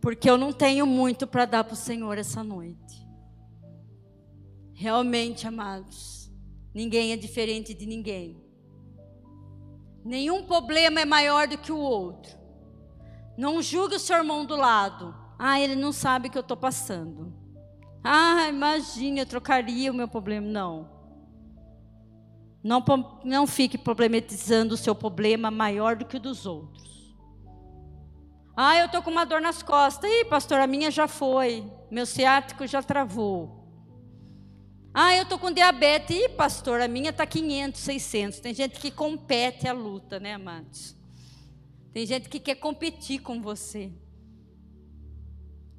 Porque 0.00 0.28
eu 0.28 0.38
não 0.38 0.52
tenho 0.52 0.86
muito 0.86 1.26
para 1.26 1.44
dar 1.44 1.64
para 1.64 1.74
o 1.74 1.76
Senhor 1.76 2.16
essa 2.18 2.42
noite. 2.42 3.06
Realmente, 4.72 5.46
amados. 5.46 6.21
Ninguém 6.74 7.12
é 7.12 7.16
diferente 7.16 7.74
de 7.74 7.86
ninguém. 7.86 8.42
Nenhum 10.04 10.44
problema 10.44 11.00
é 11.00 11.04
maior 11.04 11.46
do 11.46 11.58
que 11.58 11.70
o 11.70 11.78
outro. 11.78 12.36
Não 13.36 13.62
julgue 13.62 13.96
o 13.96 14.00
seu 14.00 14.16
irmão 14.16 14.44
do 14.44 14.56
lado. 14.56 15.14
Ah, 15.38 15.60
ele 15.60 15.76
não 15.76 15.92
sabe 15.92 16.28
o 16.28 16.30
que 16.30 16.38
eu 16.38 16.42
estou 16.42 16.56
passando. 16.56 17.32
Ah, 18.02 18.48
imagine, 18.48 19.20
eu 19.20 19.26
trocaria 19.26 19.90
o 19.90 19.94
meu 19.94 20.08
problema. 20.08 20.46
Não. 20.46 20.90
Não, 22.62 22.84
não 23.24 23.46
fique 23.46 23.76
problematizando 23.76 24.74
o 24.74 24.78
seu 24.78 24.94
problema 24.94 25.50
maior 25.50 25.96
do 25.96 26.04
que 26.04 26.16
o 26.16 26.20
dos 26.20 26.46
outros. 26.46 27.16
Ah, 28.56 28.76
eu 28.76 28.86
estou 28.86 29.02
com 29.02 29.10
uma 29.10 29.24
dor 29.24 29.40
nas 29.40 29.62
costas. 29.62 30.10
Ih, 30.10 30.24
pastor, 30.26 30.60
a 30.60 30.66
minha 30.66 30.90
já 30.90 31.08
foi. 31.08 31.70
Meu 31.90 32.06
ciático 32.06 32.66
já 32.66 32.82
travou. 32.82 33.61
Ah, 34.94 35.16
eu 35.16 35.24
tô 35.24 35.38
com 35.38 35.50
diabetes. 35.50 36.14
Ih, 36.14 36.28
pastor, 36.30 36.80
a 36.80 36.88
minha 36.88 37.12
tá 37.12 37.26
500, 37.26 37.80
600. 37.80 38.40
Tem 38.40 38.52
gente 38.52 38.78
que 38.78 38.90
compete 38.90 39.66
a 39.66 39.72
luta, 39.72 40.20
né, 40.20 40.34
amados? 40.34 40.94
Tem 41.92 42.04
gente 42.04 42.28
que 42.28 42.38
quer 42.38 42.56
competir 42.56 43.20
com 43.20 43.40
você. 43.40 43.90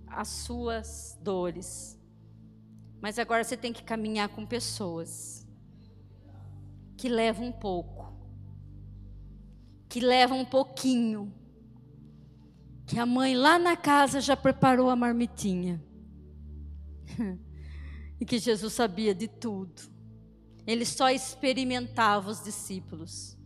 As 0.08 0.28
suas 0.28 1.18
dores. 1.22 2.00
Mas 3.00 3.20
agora 3.20 3.44
você 3.44 3.56
tem 3.56 3.72
que 3.72 3.84
caminhar 3.84 4.30
com 4.30 4.46
pessoas 4.46 5.46
que 6.98 7.08
levam 7.08 7.48
um 7.48 7.52
pouco. 7.52 8.14
Que 9.90 10.00
levam 10.00 10.40
um 10.40 10.46
pouquinho. 10.46 11.32
Que 12.88 12.98
a 12.98 13.06
mãe 13.06 13.36
lá 13.36 13.60
na 13.60 13.78
casa 13.78 14.20
já 14.20 14.36
preparou 14.36 14.90
a 14.90 14.96
marmitinha. 14.96 15.84
e 18.20 18.26
que 18.26 18.40
Jesus 18.40 18.74
sabia 18.74 19.14
de 19.14 19.28
tudo. 19.28 19.82
Ele 20.66 20.86
só 20.86 21.10
experimentava 21.10 22.30
os 22.30 22.44
discípulos. 22.44 23.38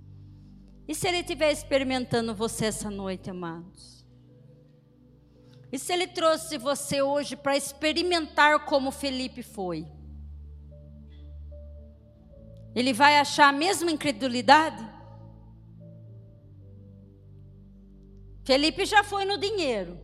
E 0.88 0.96
se 0.96 1.08
ele 1.08 1.20
estiver 1.20 1.52
experimentando 1.52 2.34
você 2.34 2.66
essa 2.66 2.90
noite, 2.90 3.30
amados? 3.30 4.06
E 5.72 5.78
se 5.78 5.92
ele 5.92 6.08
trouxe 6.08 6.58
você 6.58 7.02
hoje 7.02 7.36
para 7.36 7.58
experimentar 7.58 8.66
como 8.66 8.92
Felipe 8.92 9.44
foi? 9.44 9.86
Ele 12.74 12.94
vai 12.94 13.18
achar 13.18 13.50
a 13.50 13.52
mesma 13.52 13.92
incredulidade? 13.92 14.88
Felipe 18.46 18.86
já 18.86 19.04
foi 19.04 19.26
no 19.26 19.38
dinheiro. 19.38 20.00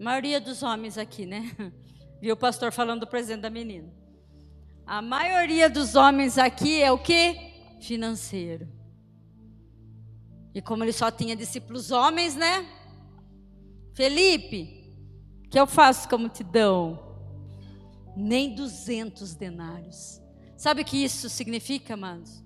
A 0.00 0.02
maioria 0.02 0.40
dos 0.40 0.62
homens 0.62 0.98
aqui, 0.98 1.24
né? 1.24 1.54
Viu 2.20 2.34
o 2.34 2.36
pastor 2.36 2.70
falando 2.72 3.00
do 3.00 3.06
presente 3.06 3.40
da 3.40 3.50
menina? 3.50 3.92
A 4.86 5.00
maioria 5.00 5.70
dos 5.70 5.94
homens 5.94 6.36
aqui 6.36 6.82
é 6.82 6.92
o 6.92 6.98
que? 6.98 7.36
Financeiro. 7.80 8.68
E 10.54 10.60
como 10.60 10.84
ele 10.84 10.92
só 10.92 11.10
tinha 11.10 11.36
discípulos 11.36 11.90
homens, 11.90 12.34
né? 12.34 12.66
Felipe, 13.94 14.80
que 15.50 15.58
eu 15.58 15.66
faço 15.66 16.08
com 16.08 16.16
a 16.16 16.18
multidão? 16.18 16.98
Nem 18.16 18.54
200 18.54 19.34
denários. 19.34 20.20
Sabe 20.56 20.82
o 20.82 20.84
que 20.84 21.02
isso 21.02 21.28
significa, 21.30 21.94
amados? 21.94 22.44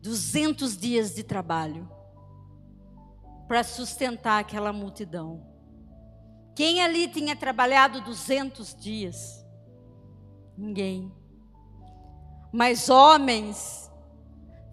200 0.00 0.76
dias 0.76 1.14
de 1.14 1.22
trabalho 1.22 1.90
para 3.46 3.62
sustentar 3.62 4.38
aquela 4.38 4.72
multidão. 4.72 5.49
Quem 6.54 6.82
ali 6.82 7.08
tinha 7.08 7.36
trabalhado 7.36 8.00
200 8.00 8.74
dias? 8.74 9.44
Ninguém. 10.56 11.12
Mas 12.52 12.88
homens, 12.88 13.90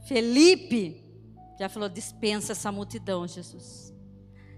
Felipe, 0.07 1.03
já 1.59 1.69
falou: 1.69 1.87
dispensa 1.89 2.51
essa 2.51 2.71
multidão, 2.71 3.27
Jesus. 3.27 3.93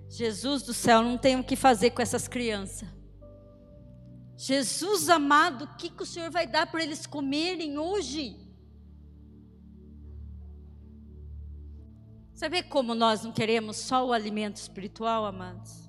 Jesus 0.10 0.63
do 0.63 0.73
céu, 0.73 1.03
não 1.03 1.17
tem 1.17 1.39
o 1.39 1.43
que 1.43 1.55
fazer 1.55 1.91
com 1.91 2.01
essas 2.01 2.27
crianças. 2.27 2.88
Jesus 4.36 5.10
amado, 5.10 5.65
o 5.65 5.75
que, 5.75 5.89
que 5.89 6.01
o 6.01 6.05
Senhor 6.05 6.32
vai 6.32 6.47
dar 6.47 6.71
para 6.71 6.82
eles 6.82 7.05
comerem 7.05 7.77
hoje? 7.77 8.49
Você 12.34 12.47
vê 12.47 12.63
como 12.63 12.95
nós 12.95 13.21
não 13.21 13.34
queremos 13.34 13.75
só 13.75 14.08
o 14.08 14.13
alimento 14.13 14.55
espiritual, 14.55 15.25
amados? 15.25 15.88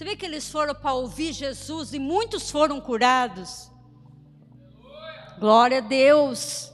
Você 0.00 0.04
vê 0.06 0.16
que 0.16 0.24
eles 0.24 0.48
foram 0.48 0.74
para 0.74 0.94
ouvir 0.94 1.34
Jesus 1.34 1.92
e 1.92 1.98
muitos 1.98 2.50
foram 2.50 2.80
curados. 2.80 3.70
Glória 5.38 5.76
a 5.76 5.82
Deus. 5.82 6.72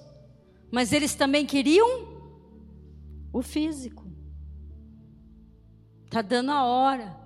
Mas 0.71 0.93
eles 0.93 1.13
também 1.13 1.45
queriam 1.45 2.07
o 3.33 3.43
físico. 3.43 4.07
Tá 6.09 6.23
dando 6.23 6.53
a 6.53 6.63
hora. 6.63 7.17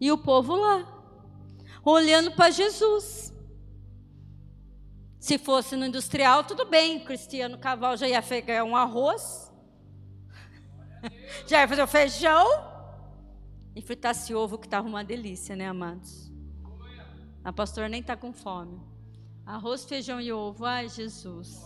E 0.00 0.10
o 0.10 0.16
povo 0.16 0.56
lá, 0.56 0.88
olhando 1.84 2.30
para 2.30 2.50
Jesus. 2.50 3.30
Se 5.18 5.36
fosse 5.36 5.76
no 5.76 5.84
industrial, 5.84 6.44
tudo 6.44 6.64
bem. 6.64 7.04
Cristiano 7.04 7.58
Caval 7.58 7.94
já 7.98 8.08
ia 8.08 8.22
pegar 8.22 8.64
um 8.64 8.74
arroz, 8.74 9.52
já 11.46 11.60
ia 11.60 11.68
fazer 11.68 11.82
o 11.82 11.86
feijão, 11.86 12.69
e 13.74 13.82
fritasse 13.82 14.34
ovo 14.34 14.58
que 14.58 14.66
estava 14.66 14.86
uma 14.88 15.04
delícia, 15.04 15.54
né, 15.54 15.68
amados? 15.68 16.30
A 17.42 17.52
pastora 17.52 17.88
nem 17.88 18.00
está 18.00 18.16
com 18.16 18.32
fome. 18.32 18.80
Arroz, 19.46 19.84
feijão 19.84 20.20
e 20.20 20.32
ovo, 20.32 20.64
ai 20.64 20.88
Jesus. 20.88 21.64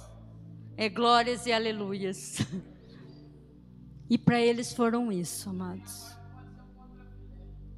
É 0.76 0.88
glórias 0.88 1.46
e 1.46 1.52
aleluias. 1.52 2.38
E 4.08 4.18
para 4.18 4.38
eles 4.38 4.74
foram 4.74 5.10
isso, 5.10 5.48
amados. 5.48 6.14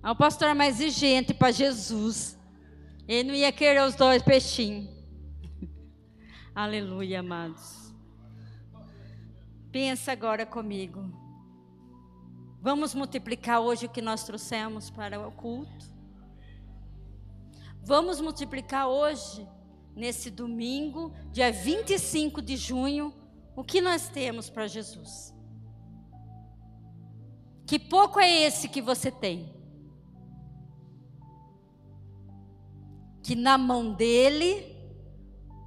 Ah, 0.02 0.10
o 0.10 0.16
pastor 0.16 0.48
é 0.48 0.54
mais 0.54 0.80
exigente 0.80 1.32
para 1.32 1.52
Jesus. 1.52 2.36
Ele 3.06 3.28
não 3.28 3.34
ia 3.34 3.52
querer 3.52 3.82
os 3.86 3.94
dois 3.94 4.22
peixinhos. 4.22 4.88
Aleluia, 6.54 7.20
amados. 7.20 7.94
Pensa 9.70 10.12
agora 10.12 10.44
comigo. 10.44 11.25
Vamos 12.66 12.96
multiplicar 12.96 13.60
hoje 13.60 13.86
o 13.86 13.88
que 13.88 14.02
nós 14.02 14.24
trouxemos 14.24 14.90
para 14.90 15.24
o 15.24 15.30
culto. 15.30 15.86
Vamos 17.80 18.20
multiplicar 18.20 18.88
hoje, 18.88 19.46
nesse 19.94 20.32
domingo, 20.32 21.14
dia 21.30 21.52
25 21.52 22.42
de 22.42 22.56
junho, 22.56 23.14
o 23.54 23.62
que 23.62 23.80
nós 23.80 24.08
temos 24.08 24.50
para 24.50 24.66
Jesus. 24.66 25.32
Que 27.64 27.78
pouco 27.78 28.18
é 28.18 28.28
esse 28.28 28.68
que 28.68 28.82
você 28.82 29.12
tem? 29.12 29.54
Que 33.22 33.36
na 33.36 33.56
mão 33.56 33.94
dele 33.94 34.76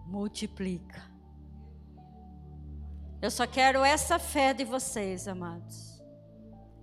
multiplica. 0.05 1.01
Eu 3.21 3.31
só 3.31 3.47
quero 3.47 3.85
essa 3.85 4.19
fé 4.19 4.53
de 4.53 4.65
vocês, 4.65 5.29
amados. 5.29 5.98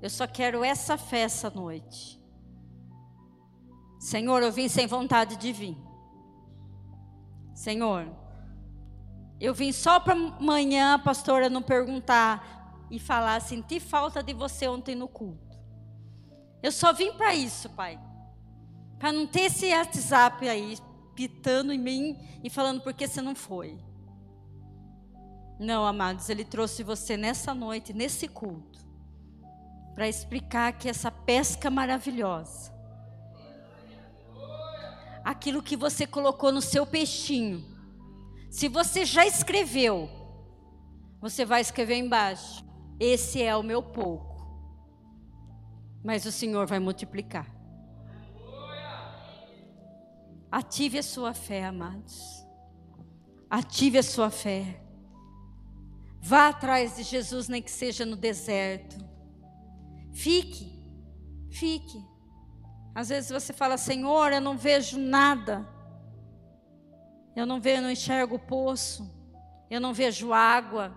Eu 0.01 0.11
só 0.11 0.27
quero 0.27 0.65
essa 0.65 0.97
fé 0.97 1.21
essa 1.21 1.51
noite. 1.51 2.21
Senhor, 3.99 4.43
eu 4.43 4.53
vim 4.53 4.69
sem 4.69 4.87
vontade 4.87 5.37
de 5.37 5.53
vir. 5.53 5.77
Senhor, 7.55 8.07
eu 9.41 9.55
vim 9.55 9.73
só 9.73 9.99
para 9.99 10.15
amanhã, 10.15 10.99
pastora, 10.99 11.49
não 11.49 11.63
perguntar 11.63 12.87
e 12.91 12.99
falar: 12.99 13.41
senti 13.41 13.81
falta 13.81 14.23
de 14.23 14.33
você 14.33 14.69
ontem 14.69 14.95
no 14.95 15.09
culto. 15.09 15.59
Eu 16.63 16.71
só 16.71 16.93
vim 16.93 17.13
para 17.13 17.35
isso, 17.35 17.69
pai. 17.71 17.99
Para 18.99 19.13
não 19.13 19.27
ter 19.27 19.43
esse 19.43 19.75
WhatsApp 19.75 20.49
aí 20.49 20.79
pitando 21.15 21.73
em 21.73 21.79
mim 21.79 22.19
e 22.43 22.49
falando 22.51 22.81
por 22.81 22.93
que 22.93 23.07
você 23.07 23.21
não 23.21 23.35
foi. 23.35 23.79
Não, 25.59 25.87
amados, 25.87 26.29
ele 26.29 26.45
trouxe 26.45 26.83
você 26.83 27.17
nessa 27.17 27.55
noite, 27.55 27.93
nesse 27.93 28.29
culto, 28.29 28.86
para 29.97 30.07
explicar 30.07 30.75
que 30.75 30.91
essa 30.91 31.11
pesca 31.11 31.71
maravilhosa, 31.71 32.71
aquilo 35.25 35.63
que 35.63 35.75
você 35.75 36.07
colocou 36.07 36.53
no 36.53 36.61
seu 36.61 36.87
peixinho, 36.87 37.65
se 38.51 38.69
você 38.69 39.07
já 39.07 39.25
escreveu, 39.27 40.11
você 41.19 41.47
vai 41.47 41.63
escrever 41.63 41.97
embaixo: 41.97 42.63
esse 43.01 43.43
é 43.43 43.57
o 43.57 43.63
meu 43.63 43.83
pouco, 43.83 44.47
mas 46.05 46.27
o 46.27 46.31
Senhor 46.31 46.67
vai 46.67 46.79
multiplicar. 46.79 47.51
Ative 50.53 50.99
a 50.99 51.03
sua 51.03 51.33
fé, 51.33 51.65
amados. 51.65 52.47
Ative 53.49 53.99
a 53.99 54.03
sua 54.03 54.31
fé. 54.31 54.79
Vá 56.21 56.49
atrás 56.49 56.97
de 56.97 57.03
Jesus, 57.03 57.49
nem 57.49 57.63
que 57.63 57.71
seja 57.71 58.05
no 58.05 58.17
deserto. 58.17 59.06
Fique, 60.17 60.73
fique. 61.51 62.03
Às 62.95 63.11
vezes 63.11 63.31
você 63.31 63.53
fala, 63.53 63.77
Senhor, 63.77 64.33
eu 64.33 64.41
não 64.41 64.57
vejo 64.57 64.99
nada. 64.99 65.69
Eu 67.37 67.45
não 67.45 67.61
vejo, 67.61 67.77
eu 67.77 67.83
não 67.83 67.91
enxergo 67.91 68.37
o 68.37 68.39
poço. 68.39 69.15
Eu 69.69 69.79
não 69.79 69.93
vejo 69.93 70.33
água. 70.33 70.97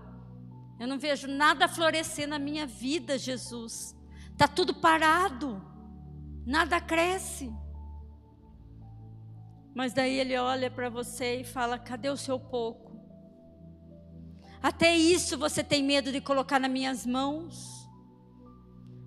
Eu 0.79 0.87
não 0.87 0.97
vejo 0.97 1.27
nada 1.27 1.67
florescer 1.67 2.29
na 2.29 2.39
minha 2.39 2.65
vida, 2.65 3.17
Jesus. 3.17 3.93
Está 4.31 4.47
tudo 4.47 4.73
parado. 4.73 5.61
Nada 6.45 6.79
cresce. 6.79 7.51
Mas 9.75 9.91
daí 9.91 10.17
ele 10.17 10.37
olha 10.37 10.71
para 10.71 10.89
você 10.89 11.41
e 11.41 11.43
fala: 11.43 11.77
cadê 11.77 12.09
o 12.09 12.15
seu 12.15 12.39
pouco? 12.39 12.97
Até 14.63 14.95
isso 14.95 15.37
você 15.37 15.61
tem 15.61 15.83
medo 15.83 16.09
de 16.09 16.21
colocar 16.21 16.57
nas 16.57 16.71
minhas 16.71 17.05
mãos. 17.05 17.78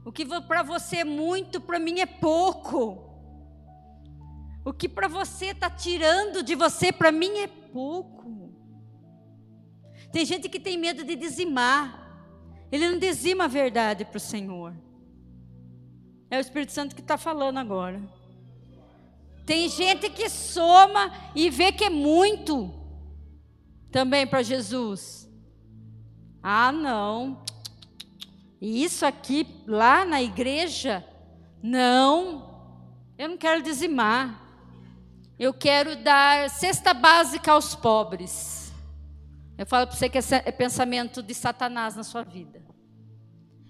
O 0.05 0.11
que 0.11 0.25
para 0.27 0.63
você 0.63 0.99
é 0.99 1.05
muito, 1.05 1.61
para 1.61 1.79
mim 1.79 2.01
é 2.01 2.07
pouco. 2.07 3.11
O 4.65 4.73
que 4.73 4.89
para 4.89 5.09
você 5.09 5.47
está 5.47 5.71
tirando 5.71 6.43
de 6.43 6.55
você, 6.55 6.93
para 6.93 7.13
mim 7.13 7.39
é 7.39 7.47
pouco. 7.47 8.53
Tem 10.13 10.25
gente 10.25 10.49
que 10.49 10.61
tem 10.61 10.77
medo 10.77 11.05
de 11.05 11.17
dizimar. 11.17 12.01
Ele 12.71 12.91
não 12.91 12.99
dizima 12.99 13.45
a 13.45 13.49
verdade 13.49 14.05
para 14.05 14.17
o 14.17 14.21
Senhor. 14.21 14.75
É 16.31 16.39
o 16.39 16.41
Espírito 16.41 16.73
Santo 16.73 16.95
que 16.95 17.01
está 17.01 17.17
falando 17.17 17.59
agora. 17.59 18.01
Tem 19.45 19.69
gente 19.69 20.09
que 20.11 20.29
soma 20.29 21.13
e 21.35 21.51
vê 21.51 21.73
que 21.73 21.85
é 21.85 21.91
muito 21.91 22.73
também 23.91 24.27
para 24.27 24.43
Jesus. 24.43 25.29
Ah, 26.43 26.73
não. 26.73 27.45
Isso 28.65 29.05
aqui 29.05 29.45
lá 29.67 30.05
na 30.05 30.23
igreja, 30.23 31.05
não. 31.61 32.49
Eu 33.19 33.31
não 33.31 33.37
quero 33.37 33.61
dizimar. 33.61 34.41
Eu 35.37 35.53
quero 35.53 35.97
dar 35.97 36.49
cesta 36.49 36.95
básica 36.95 37.51
aos 37.51 37.75
pobres. 37.75 38.73
Eu 39.59 39.67
falo 39.67 39.89
para 39.89 39.97
você 39.97 40.09
que 40.09 40.17
é 40.17 40.53
pensamento 40.53 41.25
de 41.25 41.35
Satanás 41.35 41.97
na 41.97 42.05
sua 42.05 42.23
vida. 42.23 42.63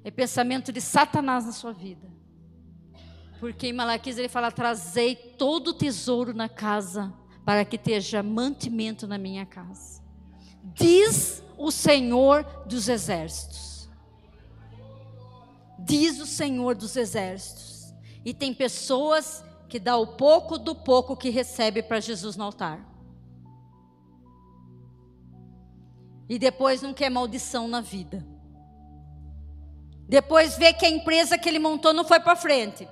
É 0.05 0.11
pensamento 0.11 0.71
de 0.71 0.83
Satanás 0.83 1.47
na 1.47 1.53
sua 1.53 1.73
vida. 1.73 2.13
Porque 3.41 3.69
em 3.69 3.73
Malaquias 3.73 4.19
ele 4.19 4.29
fala: 4.29 4.53
Trazei 4.53 5.17
todo 5.17 5.69
o 5.69 5.75
tesouro 5.75 6.35
na 6.35 6.51
casa, 6.51 7.11
para 7.47 7.65
que 7.65 7.77
esteja 7.77 8.23
mantimento 8.23 9.07
na 9.07 9.17
minha 9.17 9.47
casa. 9.47 10.03
Diz 10.63 11.43
o 11.57 11.71
Senhor 11.71 12.45
dos 12.67 12.91
exércitos. 12.91 13.72
Diz 15.85 16.21
o 16.21 16.27
Senhor 16.27 16.75
dos 16.75 16.97
exércitos. 16.97 17.93
E 18.25 18.33
tem 18.33 18.55
pessoas 18.55 19.45
que 19.69 19.81
dá 19.81 19.97
o 19.97 20.07
pouco 20.07 20.59
do 20.59 20.75
pouco 20.75 21.17
que 21.17 21.31
recebe 21.31 21.83
para 21.83 22.01
Jesus 22.01 22.37
no 22.37 22.45
altar. 22.45 22.87
E 26.29 26.39
depois 26.39 26.83
não 26.83 26.95
quer 26.95 27.11
maldição 27.11 27.67
na 27.67 27.81
vida. 27.81 28.27
Depois 30.09 30.57
vê 30.57 30.73
que 30.73 30.87
a 30.87 30.91
empresa 30.91 31.39
que 31.39 31.49
ele 31.49 31.59
montou 31.59 31.93
não 31.93 32.05
foi 32.05 32.21
para 32.21 32.37
frente. 32.37 32.89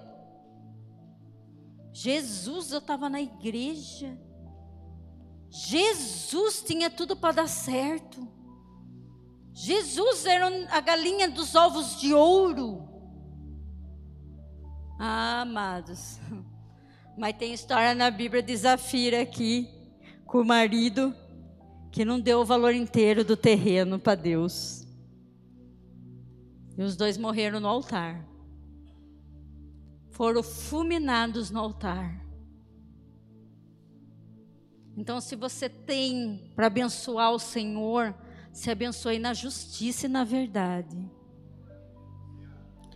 Jesus, 1.92 2.72
eu 2.72 2.78
estava 2.78 3.08
na 3.08 3.20
igreja. 3.20 4.18
Jesus 5.50 6.62
tinha 6.62 6.88
tudo 6.88 7.16
para 7.16 7.34
dar 7.34 7.48
certo. 7.48 8.26
Jesus 9.52 10.26
era 10.26 10.46
a 10.70 10.80
galinha 10.80 11.28
dos 11.28 11.54
ovos 11.54 12.00
de 12.00 12.14
ouro. 12.14 12.88
Ah, 14.98 15.42
amados. 15.42 16.18
Mas 17.16 17.36
tem 17.36 17.52
história 17.52 17.94
na 17.94 18.10
Bíblia 18.10 18.42
de 18.42 18.56
Zafira 18.56 19.20
aqui, 19.20 19.68
com 20.24 20.40
o 20.40 20.44
marido 20.44 21.14
que 21.90 22.04
não 22.04 22.20
deu 22.20 22.40
o 22.40 22.44
valor 22.44 22.72
inteiro 22.72 23.24
do 23.24 23.36
terreno 23.36 23.98
para 23.98 24.14
Deus. 24.14 24.86
E 26.78 26.82
os 26.82 26.96
dois 26.96 27.18
morreram 27.18 27.60
no 27.60 27.68
altar. 27.68 28.24
Foram 30.10 30.42
fulminados 30.42 31.50
no 31.50 31.58
altar. 31.60 32.24
Então, 34.96 35.20
se 35.20 35.34
você 35.34 35.68
tem 35.68 36.52
para 36.54 36.66
abençoar 36.66 37.32
o 37.32 37.38
Senhor, 37.38 38.14
se 38.52 38.70
abençoe 38.70 39.18
na 39.18 39.32
justiça 39.32 40.06
e 40.06 40.08
na 40.08 40.24
verdade. 40.24 41.10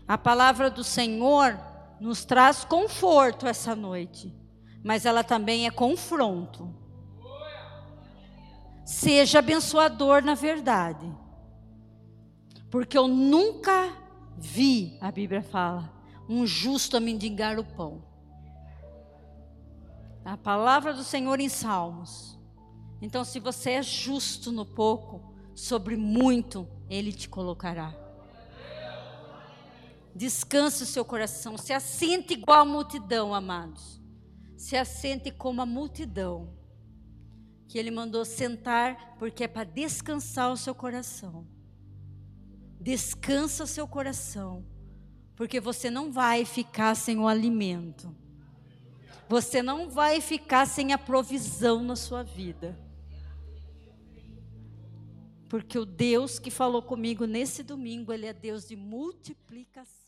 A 0.06 0.18
palavra 0.18 0.70
do 0.70 0.84
Senhor 0.84 1.58
nos 2.00 2.24
traz 2.24 2.64
conforto 2.64 3.46
essa 3.46 3.74
noite, 3.74 4.34
mas 4.82 5.06
ela 5.06 5.24
também 5.24 5.66
é 5.66 5.70
confronto. 5.70 6.74
Seja 8.84 9.38
abençoador 9.38 10.22
na 10.22 10.34
verdade, 10.34 11.10
porque 12.70 12.98
eu 12.98 13.08
nunca 13.08 13.96
vi, 14.36 14.98
a 15.00 15.10
Bíblia 15.10 15.42
fala, 15.42 15.90
um 16.28 16.46
justo 16.46 16.96
a 16.96 17.00
mendigar 17.00 17.58
o 17.58 17.64
pão. 17.64 18.02
A 20.24 20.36
palavra 20.36 20.92
do 20.92 21.04
Senhor 21.04 21.38
em 21.38 21.48
Salmos. 21.48 22.38
Então, 23.00 23.24
se 23.24 23.38
você 23.38 23.72
é 23.72 23.82
justo 23.82 24.50
no 24.50 24.64
pouco, 24.64 25.33
sobre 25.54 25.96
muito 25.96 26.68
Ele 26.88 27.12
te 27.12 27.28
colocará. 27.28 27.94
Descanse 30.14 30.84
o 30.84 30.86
seu 30.86 31.04
coração, 31.04 31.58
se 31.58 31.72
assente 31.72 32.34
igual 32.34 32.60
a 32.60 32.64
multidão, 32.64 33.34
amados. 33.34 34.00
Se 34.56 34.76
assente 34.76 35.30
como 35.30 35.60
a 35.60 35.66
multidão 35.66 36.54
que 37.66 37.78
Ele 37.78 37.90
mandou 37.90 38.24
sentar, 38.24 39.16
porque 39.18 39.44
é 39.44 39.48
para 39.48 39.64
descansar 39.64 40.52
o 40.52 40.56
seu 40.56 40.74
coração. 40.74 41.46
Descansa 42.80 43.64
o 43.64 43.66
seu 43.66 43.88
coração, 43.88 44.64
porque 45.34 45.58
você 45.58 45.90
não 45.90 46.12
vai 46.12 46.44
ficar 46.44 46.94
sem 46.94 47.18
o 47.18 47.26
alimento. 47.26 48.14
Você 49.28 49.62
não 49.62 49.88
vai 49.88 50.20
ficar 50.20 50.66
sem 50.66 50.92
a 50.92 50.98
provisão 50.98 51.82
na 51.82 51.96
sua 51.96 52.22
vida. 52.22 52.78
Porque 55.54 55.78
o 55.78 55.84
Deus 55.84 56.40
que 56.40 56.50
falou 56.50 56.82
comigo 56.82 57.26
nesse 57.26 57.62
domingo, 57.62 58.12
ele 58.12 58.26
é 58.26 58.32
Deus 58.32 58.66
de 58.66 58.74
multiplicação. 58.74 60.03